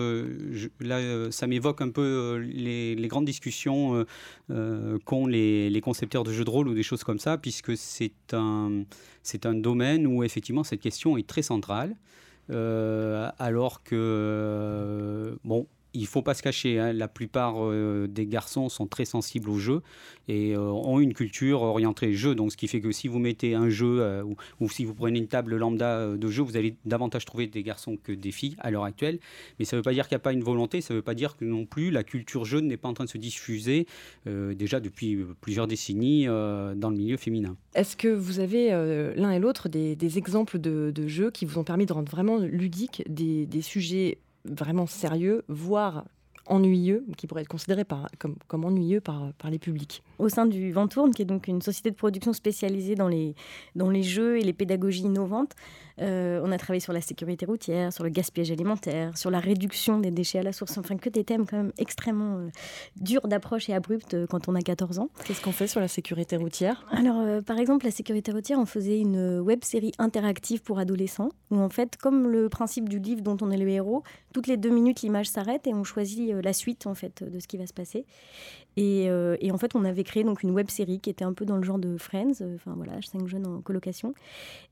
[0.80, 4.04] là, ça m'évoque un peu les, les, grandes discussions
[5.04, 8.12] qu'ont les, les, concepteurs de jeux de rôle ou des choses comme ça, puisque c'est
[8.32, 8.84] un,
[9.44, 11.96] un domaine où effectivement cette question est très centrale.
[12.50, 18.26] Euh, alors que, euh, bon, il faut pas se cacher, hein, la plupart euh, des
[18.26, 19.82] garçons sont très sensibles au jeu
[20.28, 22.34] et euh, ont une culture orientée jeu.
[22.34, 24.24] Donc, ce qui fait que si vous mettez un jeu euh,
[24.60, 27.98] ou, si vous prenez une table lambda de jeu, vous allez davantage trouver des garçons
[28.02, 29.18] que des filles à l'heure actuelle.
[29.58, 31.04] Mais ça ne veut pas dire qu'il n'y a pas une volonté, ça ne veut
[31.04, 33.86] pas dire que non plus la culture jeu n'est pas en train de se diffuser
[34.26, 37.56] déjà depuis plusieurs décennies dans le milieu féminin.
[37.74, 38.70] Est-ce que vous avez
[39.16, 43.02] l'un et l'autre des, exemples de, jeux qui vous ont permis de rendre vraiment ludiques
[43.08, 46.04] des, des sujets vraiment sérieux, voire
[46.46, 47.84] ennuyeux, qui pourrait être considéré
[48.18, 50.02] comme, ennuyeux par, les publics.
[50.18, 54.38] Au sein du Ventourne, qui est donc une société de production spécialisée dans les jeux
[54.38, 55.54] et les pédagogies innovantes,
[56.00, 59.98] euh, on a travaillé sur la sécurité routière, sur le gaspillage alimentaire, sur la réduction
[59.98, 62.48] des déchets à la source, enfin que des thèmes quand même extrêmement euh,
[62.96, 65.10] durs d'approche et abrupts euh, quand on a 14 ans.
[65.24, 66.86] Qu'est-ce qu'on fait sur la sécurité routière?
[66.90, 71.58] Alors, par exemple, la sécurité routière, on faisait une web série interactive pour adolescents, où
[71.58, 74.70] en fait, comme le principe du livre dont on est le héros, toutes les deux
[74.70, 77.72] minutes, l'image s'arrête et on choisit la suite en fait de ce qui va se
[77.72, 78.06] passer.
[78.76, 81.44] Et, et, en fait, on avait créé donc une web série qui était un peu
[81.44, 84.14] dans le genre de Friends, enfin voilà, cinq jeunes en colocation,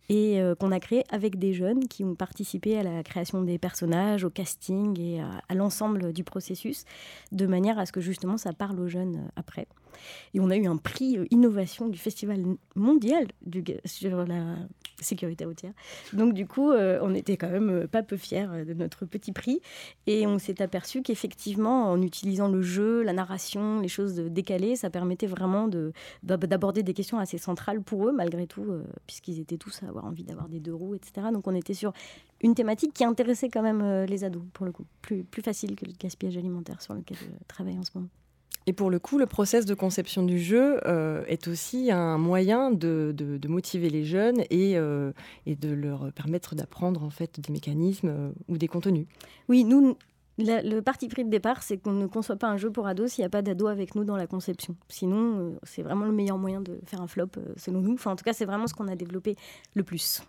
[0.09, 4.25] et qu'on a créé avec des jeunes qui ont participé à la création des personnages,
[4.25, 6.85] au casting et à, l'ensemble du processus,
[7.33, 9.66] de manière à ce que justement ça parle aux jeunes euh, après.
[10.35, 12.42] Et on a eu un prix euh, innovation du Festival
[12.74, 13.27] mondial
[13.85, 14.57] sur la
[15.01, 15.72] sécurité routière.
[16.12, 19.61] Donc du coup, euh, on était quand même pas peu fiers de notre petit prix.
[20.07, 24.90] Et on s'est aperçu qu'effectivement, en utilisant le jeu, la narration, les choses décalées, ça
[24.90, 25.68] permettait vraiment
[26.22, 28.66] d'aborder des questions assez centrales pour eux, malgré tout,
[29.07, 31.29] puisqu'ils étaient tous à avoir envie d'avoir des deux roues, etc.
[31.33, 31.92] Donc on était sur
[32.40, 34.85] une thématique qui intéressait quand même euh, les ados, pour le coup.
[35.03, 38.09] Plus, plus facile que le gaspillage alimentaire sur lequel je travaille en ce moment.
[38.66, 42.70] Et pour le coup, le process de conception du jeu euh, est aussi un moyen
[42.70, 45.12] de, de, motiver les jeunes et, euh,
[45.46, 49.06] et, de leur permettre d'apprendre en fait des mécanismes ou des contenus.
[49.48, 49.96] Oui, nous,
[50.37, 53.22] le parti pris de départ, c'est qu'on ne conçoit pas un jeu pour ados s'il
[53.22, 54.76] n'y a pas d'ados avec nous dans la conception.
[54.90, 57.94] Sinon, c'est vraiment le meilleur moyen de faire un flop, selon nous.
[57.94, 59.37] Enfin, en tout cas, c'est vraiment ce qu'on a développé
[59.72, 60.22] le plus.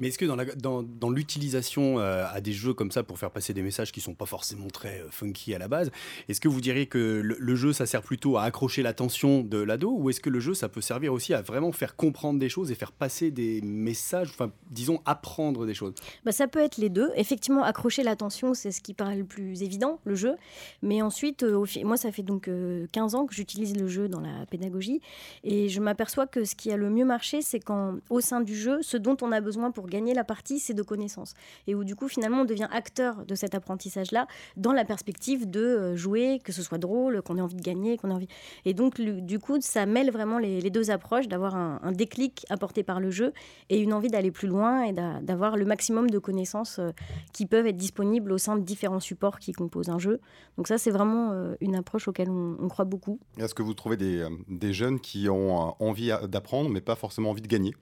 [0.00, 3.52] Mais est-ce que dans, dans, l'utilisation euh, à des jeux comme ça pour faire passer
[3.54, 5.90] des messages qui sont pas forcément très euh, funky à la base,
[6.28, 9.90] est-ce que vous diriez que le, jeu, ça sert plutôt à accrocher l'attention de l'ado
[9.96, 12.70] ou est-ce que le jeu, ça peut servir aussi à vraiment faire comprendre des choses
[12.70, 15.94] et faire passer des messages, enfin, disons, apprendre des choses?
[16.24, 17.10] Bah, Ça peut être les deux.
[17.16, 20.36] Effectivement, accrocher l'attention, c'est ce qui paraît le plus évident, le jeu.
[20.82, 22.50] Mais ensuite, euh, moi, ça fait donc
[22.92, 25.00] 15 ans que j'utilise le jeu dans la pédagogie
[25.44, 28.56] et je m'aperçois que ce qui a le mieux marché, c'est quand, au sein du
[28.56, 31.34] jeu, ce dont on a besoin pour gagner la partie, c'est de connaissances.
[31.66, 35.60] Et où du coup, finalement, on devient acteur de cet apprentissage-là dans la perspective de
[35.60, 38.28] euh, jouer, que ce soit drôle, qu'on ait envie de gagner, qu'on ait envie.
[38.64, 43.00] Et donc, du coup, ça mêle vraiment les, deux approches, d'avoir un, déclic apporté par
[43.00, 43.34] le jeu
[43.68, 46.92] et une envie d'aller plus loin et d'avoir le maximum de connaissances euh,
[47.34, 50.20] qui peuvent être disponibles au sein de différents supports qui composent un jeu.
[50.56, 53.20] Donc ça, c'est vraiment euh, une approche auquel on, croit beaucoup.
[53.36, 57.46] Est-ce que vous trouvez des jeunes qui ont envie d'apprendre, mais pas forcément envie de
[57.46, 57.74] gagner?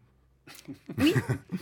[0.99, 1.15] oui,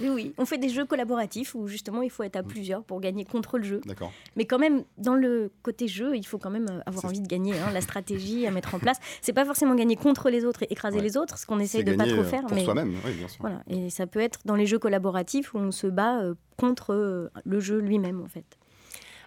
[0.09, 3.25] oui, on fait des jeux collaboratifs où justement il faut être à plusieurs pour gagner
[3.25, 3.81] contre le jeu.
[3.85, 4.13] D'accord.
[4.37, 7.29] Mais quand même, dans le côté jeu, il faut quand même euh, avoir envie de
[7.29, 8.99] gagner, hein, la stratégie à mettre en place.
[9.21, 11.95] C'est pas forcément gagner contre les autres et écraser les autres, ce qu'on essaye de
[11.95, 12.45] pas trop faire.
[12.45, 13.41] Pour soi-même, oui, bien sûr.
[13.41, 13.63] Voilà.
[13.69, 17.31] Et ça peut être dans les jeux collaboratifs où on se bat euh, contre euh,
[17.45, 18.59] le jeu lui-même en fait.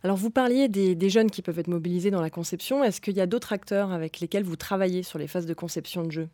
[0.03, 2.83] Alors vous parliez des, jeunes qui peuvent être mobilisés dans la conception.
[2.83, 6.03] Est-ce qu'il y a d'autres acteurs avec lesquels vous travaillez sur les phases de conception
[6.03, 6.29] de jeux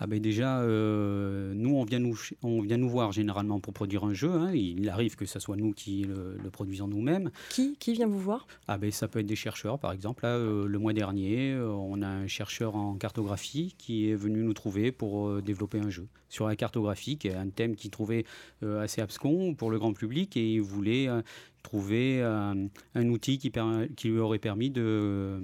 [0.00, 4.04] ah ben déjà, euh, nous on, vient nous, on vient nous voir généralement pour produire
[4.04, 4.30] un jeu.
[4.30, 4.52] Hein.
[4.52, 7.30] Il arrive que ce soit nous qui le, produisons nous-mêmes.
[7.50, 8.46] Qui, qui vient vous voir?
[8.66, 10.22] Ah ben, Ça peut être des chercheurs, par exemple.
[10.26, 14.54] Euh, le mois dernier, euh, on a un chercheur en cartographie qui est venu nous
[14.54, 18.24] trouver pour développer un jeu sur la cartographie, qui est un thème qu'il trouvait
[18.62, 21.08] assez abscon pour le grand public et il voulait
[21.62, 23.52] trouver un outil qui,
[23.96, 25.40] qui lui aurait permis de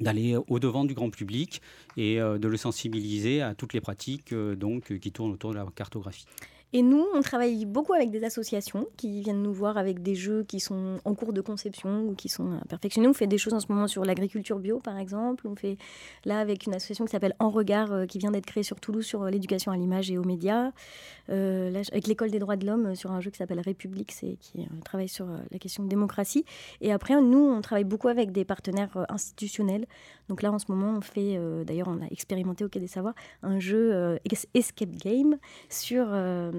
[0.00, 1.60] d'aller au-devant du grand public
[1.96, 5.56] et euh, de le sensibiliser à toutes les pratiques euh, donc, qui tournent autour de
[5.56, 6.26] la cartographie.
[6.72, 10.44] Et nous, on travaille beaucoup avec des associations qui viennent nous voir avec des jeux
[10.44, 13.08] qui sont en cours de conception ou qui sont perfectionnés.
[13.08, 15.48] On fait des choses en ce moment sur l'agriculture bio, par exemple.
[15.48, 15.78] On fait
[16.24, 19.04] là avec une association qui s'appelle En Regard, euh, qui vient d'être créée sur Toulouse
[19.04, 20.70] sur l'éducation à l'image et aux médias.
[21.28, 24.62] Euh, avec l'école des droits de l'homme sur un jeu qui s'appelle République, qui euh,
[24.84, 26.44] travaille sur la question de démocratie.
[26.80, 29.86] Et après, nous, on travaille beaucoup avec des partenaires institutionnels.
[30.28, 33.14] Donc là, en ce moment, on fait, d'ailleurs, on a expérimenté au Quai des Savoirs,
[33.42, 34.18] un jeu
[34.54, 35.36] escape game
[35.68, 36.06] sur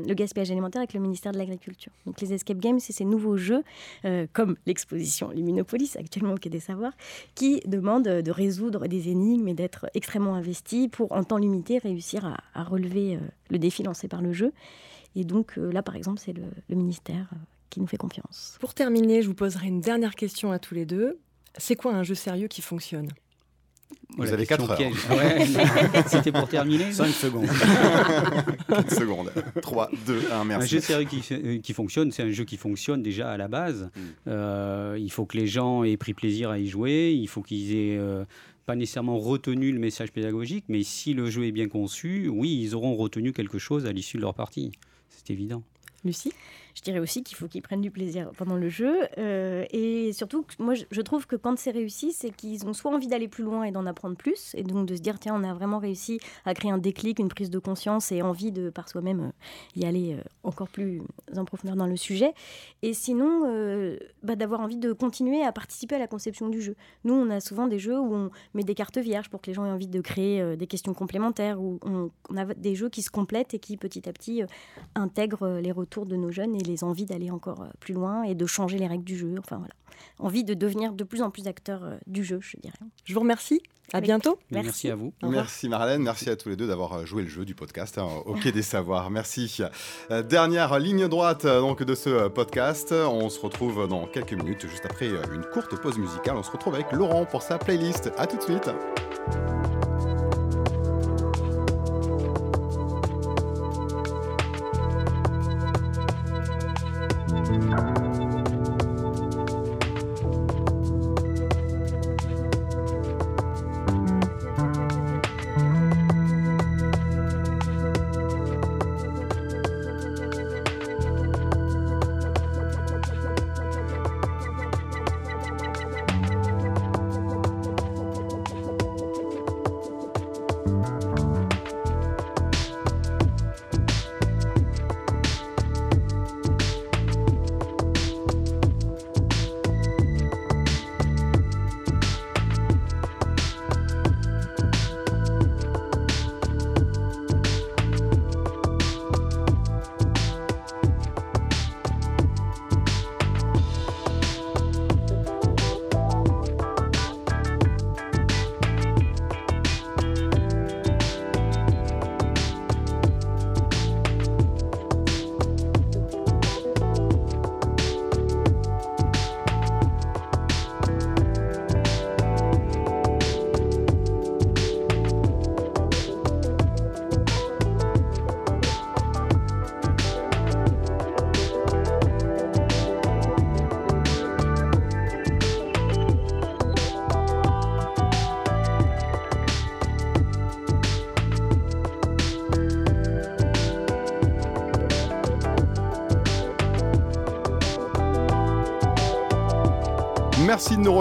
[0.08, 1.92] le gaspillage alimentaire avec le ministère de l'Agriculture.
[2.06, 3.64] Donc les escape games, c'est ces nouveaux jeux,
[4.06, 6.94] euh, comme l'exposition Luminopolis actuellement au Quai des Savoirs,
[7.36, 12.38] qui demandent de résoudre des énigmes et d'être extrêmement investis pour, en temps limité, réussir
[12.54, 14.54] à, relever euh, le défi lancé par le jeu.
[15.16, 17.30] Et donc euh, là, par exemple, c'est le, le ministère
[17.70, 18.58] qui nous fait confiance.
[18.60, 21.20] Pour terminer, je vous poserai une dernière question à tous les deux.
[21.58, 23.08] C'est quoi un jeu sérieux qui fonctionne?
[24.17, 24.80] Vous avez 4 heures.
[26.08, 27.47] C'était pour terminer 5 secondes.
[28.67, 29.32] 4 secondes.
[29.62, 30.63] 3, 2, 1, merci.
[30.63, 33.47] Un jeu sérieux qui, euh, qui fonctionne, c'est un jeu qui fonctionne déjà à la
[33.47, 33.89] base.
[33.95, 33.99] Mm.
[34.27, 37.17] Euh, il faut que les gens aient pris plaisir à y jouer.
[37.17, 38.25] Il faut qu'ils aient euh,
[38.65, 42.75] pas nécessairement retenu le message pédagogique, mais si le jeu est bien conçu, oui, ils
[42.75, 44.71] auront retenu quelque chose à l'issue de leur partie.
[45.10, 45.63] C'est évident.
[46.04, 46.34] Lucie?
[46.76, 49.08] Je dirais aussi qu'il faut qu'ils prennent du plaisir pendant le jeu.
[49.18, 53.08] Euh, et surtout, moi, je trouve que quand c'est réussi, c'est qu'ils ont soit envie
[53.08, 55.54] d'aller plus loin et d'en apprendre plus, et donc de se dire, tiens, on a
[55.54, 59.20] vraiment réussi à créer un déclic, une prise de conscience et envie de, par soi-même,
[59.22, 61.02] euh, y aller euh, encore plus
[61.36, 62.34] en profondeur dans le sujet.
[62.82, 63.42] Et sinon,
[64.24, 66.76] bah, d'avoir envie de continuer à participer à la conception du jeu.
[67.04, 69.54] Nous, on a souvent des jeux où on met des cartes vierges pour que les
[69.54, 73.10] gens aient envie de créer des questions complémentaires, où on, a des jeux qui se
[73.10, 74.44] complètent et qui, petit à petit,
[74.96, 78.45] intègrent les retours de nos jeunes les envies d'aller encore euh, plus loin et de
[78.45, 79.36] changer les règles du jeu.
[79.39, 79.74] Enfin voilà,
[80.19, 82.78] envie de devenir de plus en plus acteur euh, du jeu, je dirais.
[83.06, 83.62] Je vous remercie.
[83.93, 84.39] À bientôt.
[84.52, 84.89] Merci.
[84.89, 85.12] à vous.
[85.21, 88.08] Merci Marlène, merci à tous les deux d'avoir euh, joué le jeu du podcast hein,
[88.26, 89.10] au Quai des Savoirs.
[89.10, 89.60] Merci.
[90.30, 92.93] Dernière ligne droite donc de ce podcast.
[92.93, 96.38] On se retrouve dans quelques minutes, juste après une courte pause musicale.
[96.38, 98.12] On se retrouve avec Laurent pour sa playlist.
[98.17, 98.69] À tout de suite.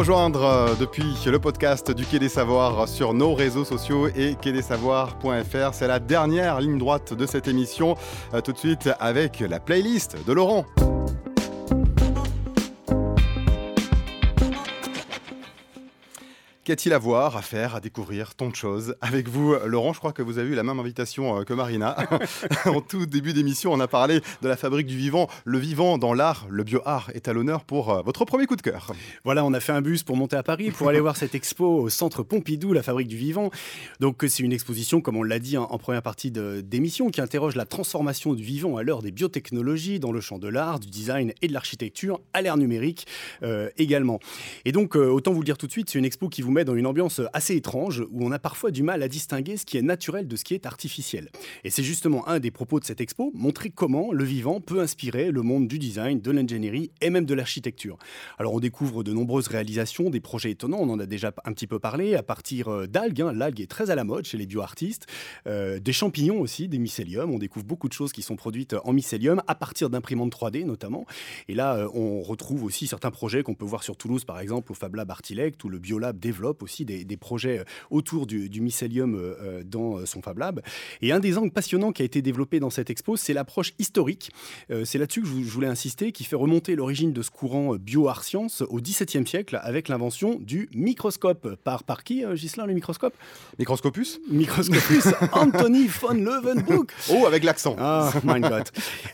[0.01, 5.75] Rejoindre euh, depuis le podcast du Quai des Savoirs sur nos réseaux sociaux et quai-des-savoirs.fr.
[5.75, 7.97] C'est la dernière ligne droite de cette émission.
[8.33, 10.65] Euh, tout de suite avec la playlist de Laurent.
[16.71, 18.95] Qu'a-t-il à voir, à faire, à découvrir Tant de choses.
[19.01, 21.97] Avec vous, Laurent, je crois que vous avez eu la même invitation euh, que Marina.
[22.65, 25.29] en tout début d'émission, on a parlé de la fabrique du vivant.
[25.45, 28.63] Le vivant dans l'art, le bio-art est à l'honneur pour euh, votre premier coup de
[28.63, 28.93] cœur.
[29.25, 31.67] Voilà, on a fait un bus pour monter à Paris pour aller voir cette expo
[31.67, 33.51] au centre Pompidou, la fabrique du vivant.
[33.99, 37.65] Donc, c'est une exposition, comme on l'a dit en, première partie d'émission, qui interroge la
[37.65, 41.49] transformation du vivant à l'heure des biotechnologies dans le champ de l'art, du design et
[41.49, 43.09] de l'architecture, à l'ère numérique
[43.43, 44.21] euh, également.
[44.65, 46.60] Et donc, autant vous le dire tout de suite, c'est une expo qui vous met
[46.65, 49.77] dans une ambiance assez étrange où on a parfois du mal à distinguer ce qui
[49.77, 51.31] est naturel de ce qui est artificiel.
[51.65, 55.31] Et c'est justement un des propos de cette expo, montrer comment le vivant peut inspirer
[55.31, 57.99] le monde du design, de l'ingénierie et même de l'architecture.
[58.39, 61.67] Alors on découvre de nombreuses réalisations, des projets étonnants, on en a déjà un petit
[61.67, 63.33] peu parlé, à partir euh, d'algues, hein.
[63.33, 65.07] l'algue est très à la mode chez les bioartistes,
[65.47, 68.93] euh, des champignons aussi, des mycéliums, on découvre beaucoup de choses qui sont produites en
[68.93, 71.07] mycélium à partir d'imprimantes 3D notamment.
[71.49, 74.73] Et là, euh, on retrouve aussi certains projets qu'on peut voir sur Toulouse par exemple,
[74.73, 79.15] au Fab Lab Artilect, où le Biolab développe aussi des, projets euh, autour du, mycélium
[79.15, 80.63] euh, euh, dans son Fab Lab.
[81.03, 84.31] Et un des angles passionnants qui a été développé dans cette expo, c'est l'approche historique.
[84.85, 88.63] c'est là-dessus que je voulais insister, qui fait remonter l'origine de ce courant bio-art science
[88.63, 91.57] au XVIIe siècle avec l'invention du microscope.
[91.63, 93.15] Par, par qui, Gislain, le microscope?
[93.59, 96.93] Microscopus Microscopus, Anthony von Leeuwenhoek.
[97.11, 97.77] Oh, avec l'accent.
[97.79, 98.65] Ah, my God.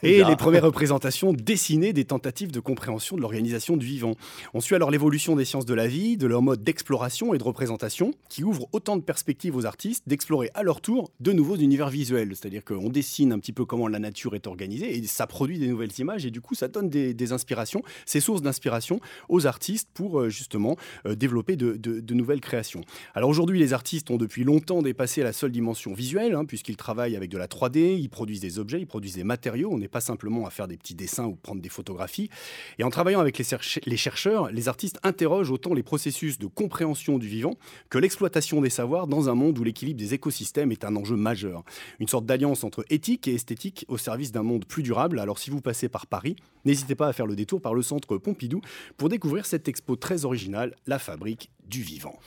[0.02, 4.14] Et les premières représentations dessinées des tentatives de compréhension de l'organisation du vivant.
[4.54, 7.42] On suit alors l'évolution des sciences de la vie, de leur mode d'exploration et de
[7.42, 11.88] représentation qui ouvrent autant de perspectives aux artistes d'explorer à leur tour de nouveaux univers
[11.88, 12.36] visuels.
[12.36, 15.68] C'est-à-dire qu'on dessine un petit peu comment la nature est organisée et ça produit des
[15.68, 20.20] nouvelles images et du coup ça donne des, inspirations, ces sources d'inspiration aux artistes pour
[20.20, 22.82] euh, justement euh, développer de, nouvelles créations.
[23.14, 27.16] Alors aujourd'hui les artistes ont depuis longtemps dépassé la seule dimension visuelle hein, puisqu'ils travaillent
[27.16, 30.00] avec de la 3D, ils produisent des objets, ils produisent des matériaux, on n'est pas
[30.00, 32.30] simplement à faire des petits dessins ou prendre des photographies.
[32.78, 33.44] Et en travaillant avec les,
[33.86, 37.54] les chercheurs, les artistes interrogent autant les processus de compréhension du vivant
[37.90, 41.64] que l'exploitation des savoirs dans un monde où l'équilibre des écosystèmes est un enjeu majeur.
[42.00, 45.18] Une sorte d'alliance entre éthique et esthétique au service d'un monde plus durable.
[45.18, 48.18] Alors si vous passez par Paris, n'hésitez pas à faire le détour par le centre
[48.18, 48.60] Pompidou
[48.96, 52.18] pour découvrir cette expo très originale, La Fabrique du Vivant.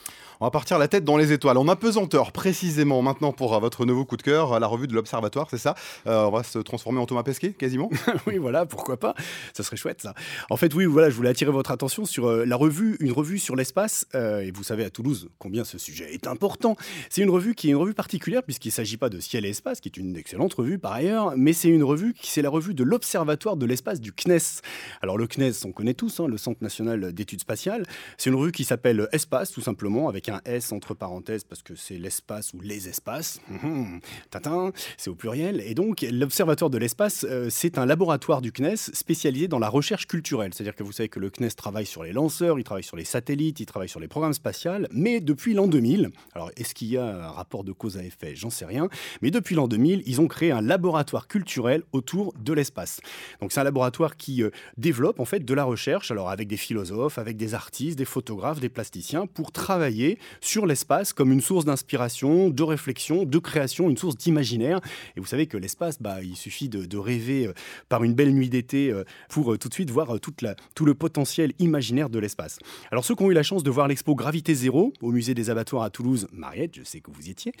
[0.42, 1.58] On va partir la tête dans les étoiles.
[1.58, 5.48] En apesanteur, précisément maintenant pour euh, votre nouveau coup de cœur, la revue de l'Observatoire,
[5.50, 5.74] c'est ça?
[6.06, 7.90] Euh, On va se transformer en Thomas Pesquet, quasiment?
[8.26, 9.14] Oui, voilà, pourquoi pas?
[9.52, 10.14] Ça serait chouette, ça.
[10.48, 13.38] En fait, oui, voilà, je voulais attirer votre attention sur euh, la revue, une revue
[13.38, 14.06] sur l'espace.
[14.14, 16.74] et vous savez à Toulouse combien ce sujet est important.
[17.10, 19.50] C'est une revue qui est une revue particulière, puisqu'il ne s'agit pas de Ciel et
[19.50, 22.48] Espace, qui est une excellente revue par ailleurs, mais c'est une revue qui c'est la
[22.48, 24.62] revue de l'Observatoire de l'espace du CNES.
[25.02, 27.84] Alors, le CNES, on connaît tous, hein, le Centre national d'études spatiales.
[28.16, 31.74] C'est une revue qui s'appelle Espace, tout simplement, avec un S entre parenthèses parce que
[31.74, 33.40] c'est l'espace ou les espaces.
[33.50, 34.00] Hum,
[34.44, 35.62] hum, c'est au pluriel.
[35.64, 40.06] Et donc, l'Observatoire de l'espace, euh, c'est un laboratoire du CNES spécialisé dans la recherche
[40.06, 40.52] culturelle.
[40.54, 43.04] C'est-à-dire que vous savez que le CNES travaille sur les lanceurs, il travaille sur les
[43.04, 44.50] satellites, il travaille sur les programmes spatiaux,
[44.92, 48.34] mais depuis l'an 2000, alors est-ce qu'il y a un rapport de cause à effet?
[48.34, 48.88] J'en sais rien.
[49.22, 53.00] Mais depuis l'an 2000, ils ont créé un laboratoire culturel autour de l'espace.
[53.40, 56.56] Donc, c'est un laboratoire qui euh, développe en fait de la recherche, alors avec des
[56.56, 61.64] philosophes, avec des artistes, des photographes, des plasticiens, pour travailler sur l'espace comme une source
[61.64, 64.80] d'inspiration, de réflexion, de création, une source d'imaginaire.
[65.16, 67.52] Et vous savez que l'espace, bah, il suffit de, rêver euh,
[67.88, 71.52] par une belle nuit d'été euh, pour euh, tout de suite voir tout le potentiel
[71.58, 72.58] imaginaire de l'espace.
[72.90, 75.50] Alors ceux qui ont eu la chance de voir l'expo Gravité Zéro au musée des
[75.50, 77.52] abattoirs à Toulouse, Mariette, je sais que vous y étiez,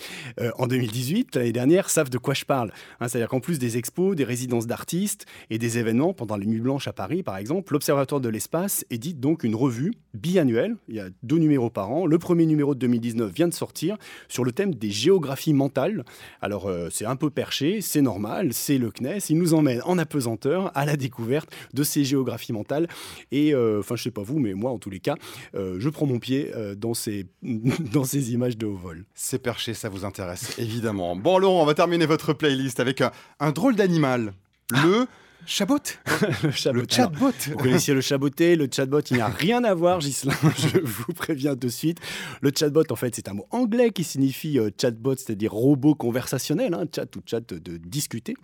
[0.58, 2.72] en 2018, l'année dernière, savent de quoi je parle.
[3.00, 6.60] Hein, c'est-à-dire qu'en plus des expos, des résidences d'artistes et des événements pendant les Nuits
[6.60, 10.76] Blanches à Paris, par exemple, l'Observatoire de l'espace édite donc une revue biannuelle.
[10.88, 12.06] Il y a deux numéros par an.
[12.06, 13.96] Le premier numéro de 2019 vient de sortir
[14.28, 16.04] sur le thème des géographies mentales.
[16.40, 19.98] Alors euh, c'est un peu perché, c'est normal, c'est le CNES, il nous emmène en
[19.98, 22.88] apesanteur à la découverte de ces géographies mentales.
[23.32, 25.16] Et euh, enfin je sais pas vous, mais moi en tous les cas,
[25.54, 29.04] euh, je prends mon pied dans, ces, dans ces images de haut vol.
[29.14, 31.16] C'est perché, ça vous intéresse évidemment.
[31.16, 34.32] Bon Laurent, on va terminer votre playlist avec un, un drôle d'animal.
[34.70, 35.06] Le
[35.46, 35.78] Chabot
[36.42, 37.32] Le chatbot.
[37.48, 41.12] vous connaissiez le chaboté, le chatbot, il n'y a rien à voir, Gislain, je vous
[41.12, 41.98] préviens de suite.
[42.40, 46.74] Le chatbot, en fait, c'est un mot anglais qui signifie euh, chatbot, c'est-à-dire robot conversationnel,
[46.74, 48.34] hein, chat ou chat de discuter.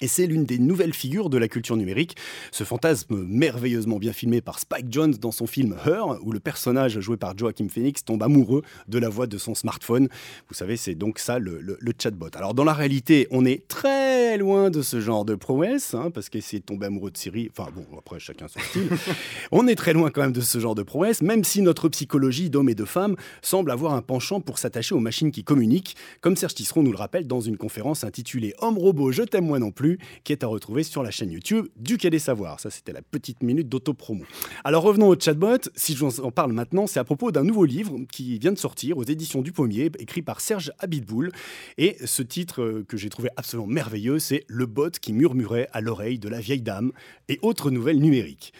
[0.00, 2.16] Et c'est l'une des nouvelles figures de la culture numérique.
[2.52, 7.00] Ce fantasme merveilleusement bien filmé par Spike Jones dans son film Her, où le personnage
[7.00, 10.08] joué par Joaquin Phoenix tombe amoureux de la voix de son smartphone.
[10.48, 12.30] Vous savez, c'est donc ça le, chatbot.
[12.34, 16.28] Alors dans la réalité, on est très loin de ce genre de prouesse, hein, parce
[16.28, 18.88] qu'essayer de tomber amoureux de Siri, enfin bon, après chacun son style.
[19.52, 22.50] on est très loin quand même de ce genre de prouesse, même si notre psychologie
[22.50, 26.36] d'hommes et de femmes semble avoir un penchant pour s'attacher aux machines qui communiquent, comme
[26.36, 29.70] Serge Tisseron nous le rappelle dans une conférence intitulée Homme robot, je t'aime moi non
[29.70, 29.87] plus
[30.24, 32.60] qui est à retrouver sur la chaîne YouTube du Quai des Savoirs.
[32.60, 34.24] Ça, c'était la petite minute d'autopromo.
[34.64, 35.58] Alors revenons au chatbot.
[35.74, 38.58] Si je vous en parle maintenant, c'est à propos d'un nouveau livre qui vient de
[38.58, 41.32] sortir aux éditions du Pommier, écrit par Serge Abitboul.
[41.78, 45.80] Et ce titre euh, que j'ai trouvé absolument merveilleux, c'est Le bot qui murmurait à
[45.80, 46.92] l'oreille de la vieille dame
[47.28, 48.52] et autres nouvelles numériques.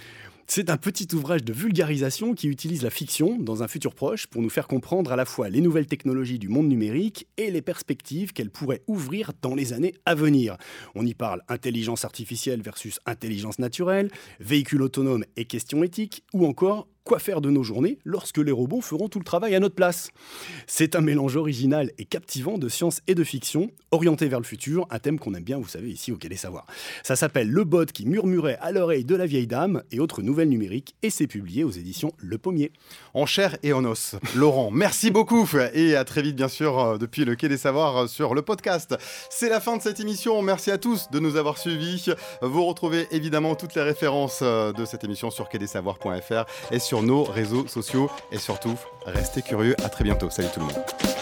[0.51, 4.41] C'est un petit ouvrage de vulgarisation qui utilise la fiction dans un futur proche pour
[4.41, 8.33] nous faire comprendre à la fois les nouvelles technologies du monde numérique et les perspectives
[8.33, 10.57] qu'elles pourraient ouvrir dans les années à venir.
[10.95, 16.89] On y parle intelligence artificielle versus intelligence naturelle, véhicules autonomes et questions éthiques, ou encore
[17.09, 20.11] quoi faire de nos journées lorsque les robots feront tout le travail à notre place.
[20.67, 24.87] C'est un mélange original et captivant de science et de fiction, orienté vers le futur,
[24.91, 26.67] un thème qu'on aime bien, vous savez, ici au Quai des Savoirs.
[27.03, 30.51] Ça s'appelle Le bot qui murmurait à l'oreille de la vieille dame et autres nouvelles
[30.51, 32.73] numériques, et c'est publié aux éditions Le Pommier.
[33.15, 34.17] En chair et en os.
[34.37, 37.97] Laurent, merci beaucoup, et à très vite, bien sûr, euh, depuis le Quai des Savoirs
[37.97, 38.95] euh, sur le podcast.
[39.31, 40.43] C'est la fin de cette émission.
[40.43, 42.11] Merci à tous de nous avoir suivis.
[42.43, 47.67] Vous retrouvez évidemment toutes les références euh, de cette émission sur quai-des-savoirs.fr et nos réseaux
[47.67, 48.11] sociaux.
[48.33, 48.77] Et surtout,
[49.07, 49.77] restez curieux.
[49.85, 50.31] À très bientôt.
[50.31, 51.18] Salut tout le monde.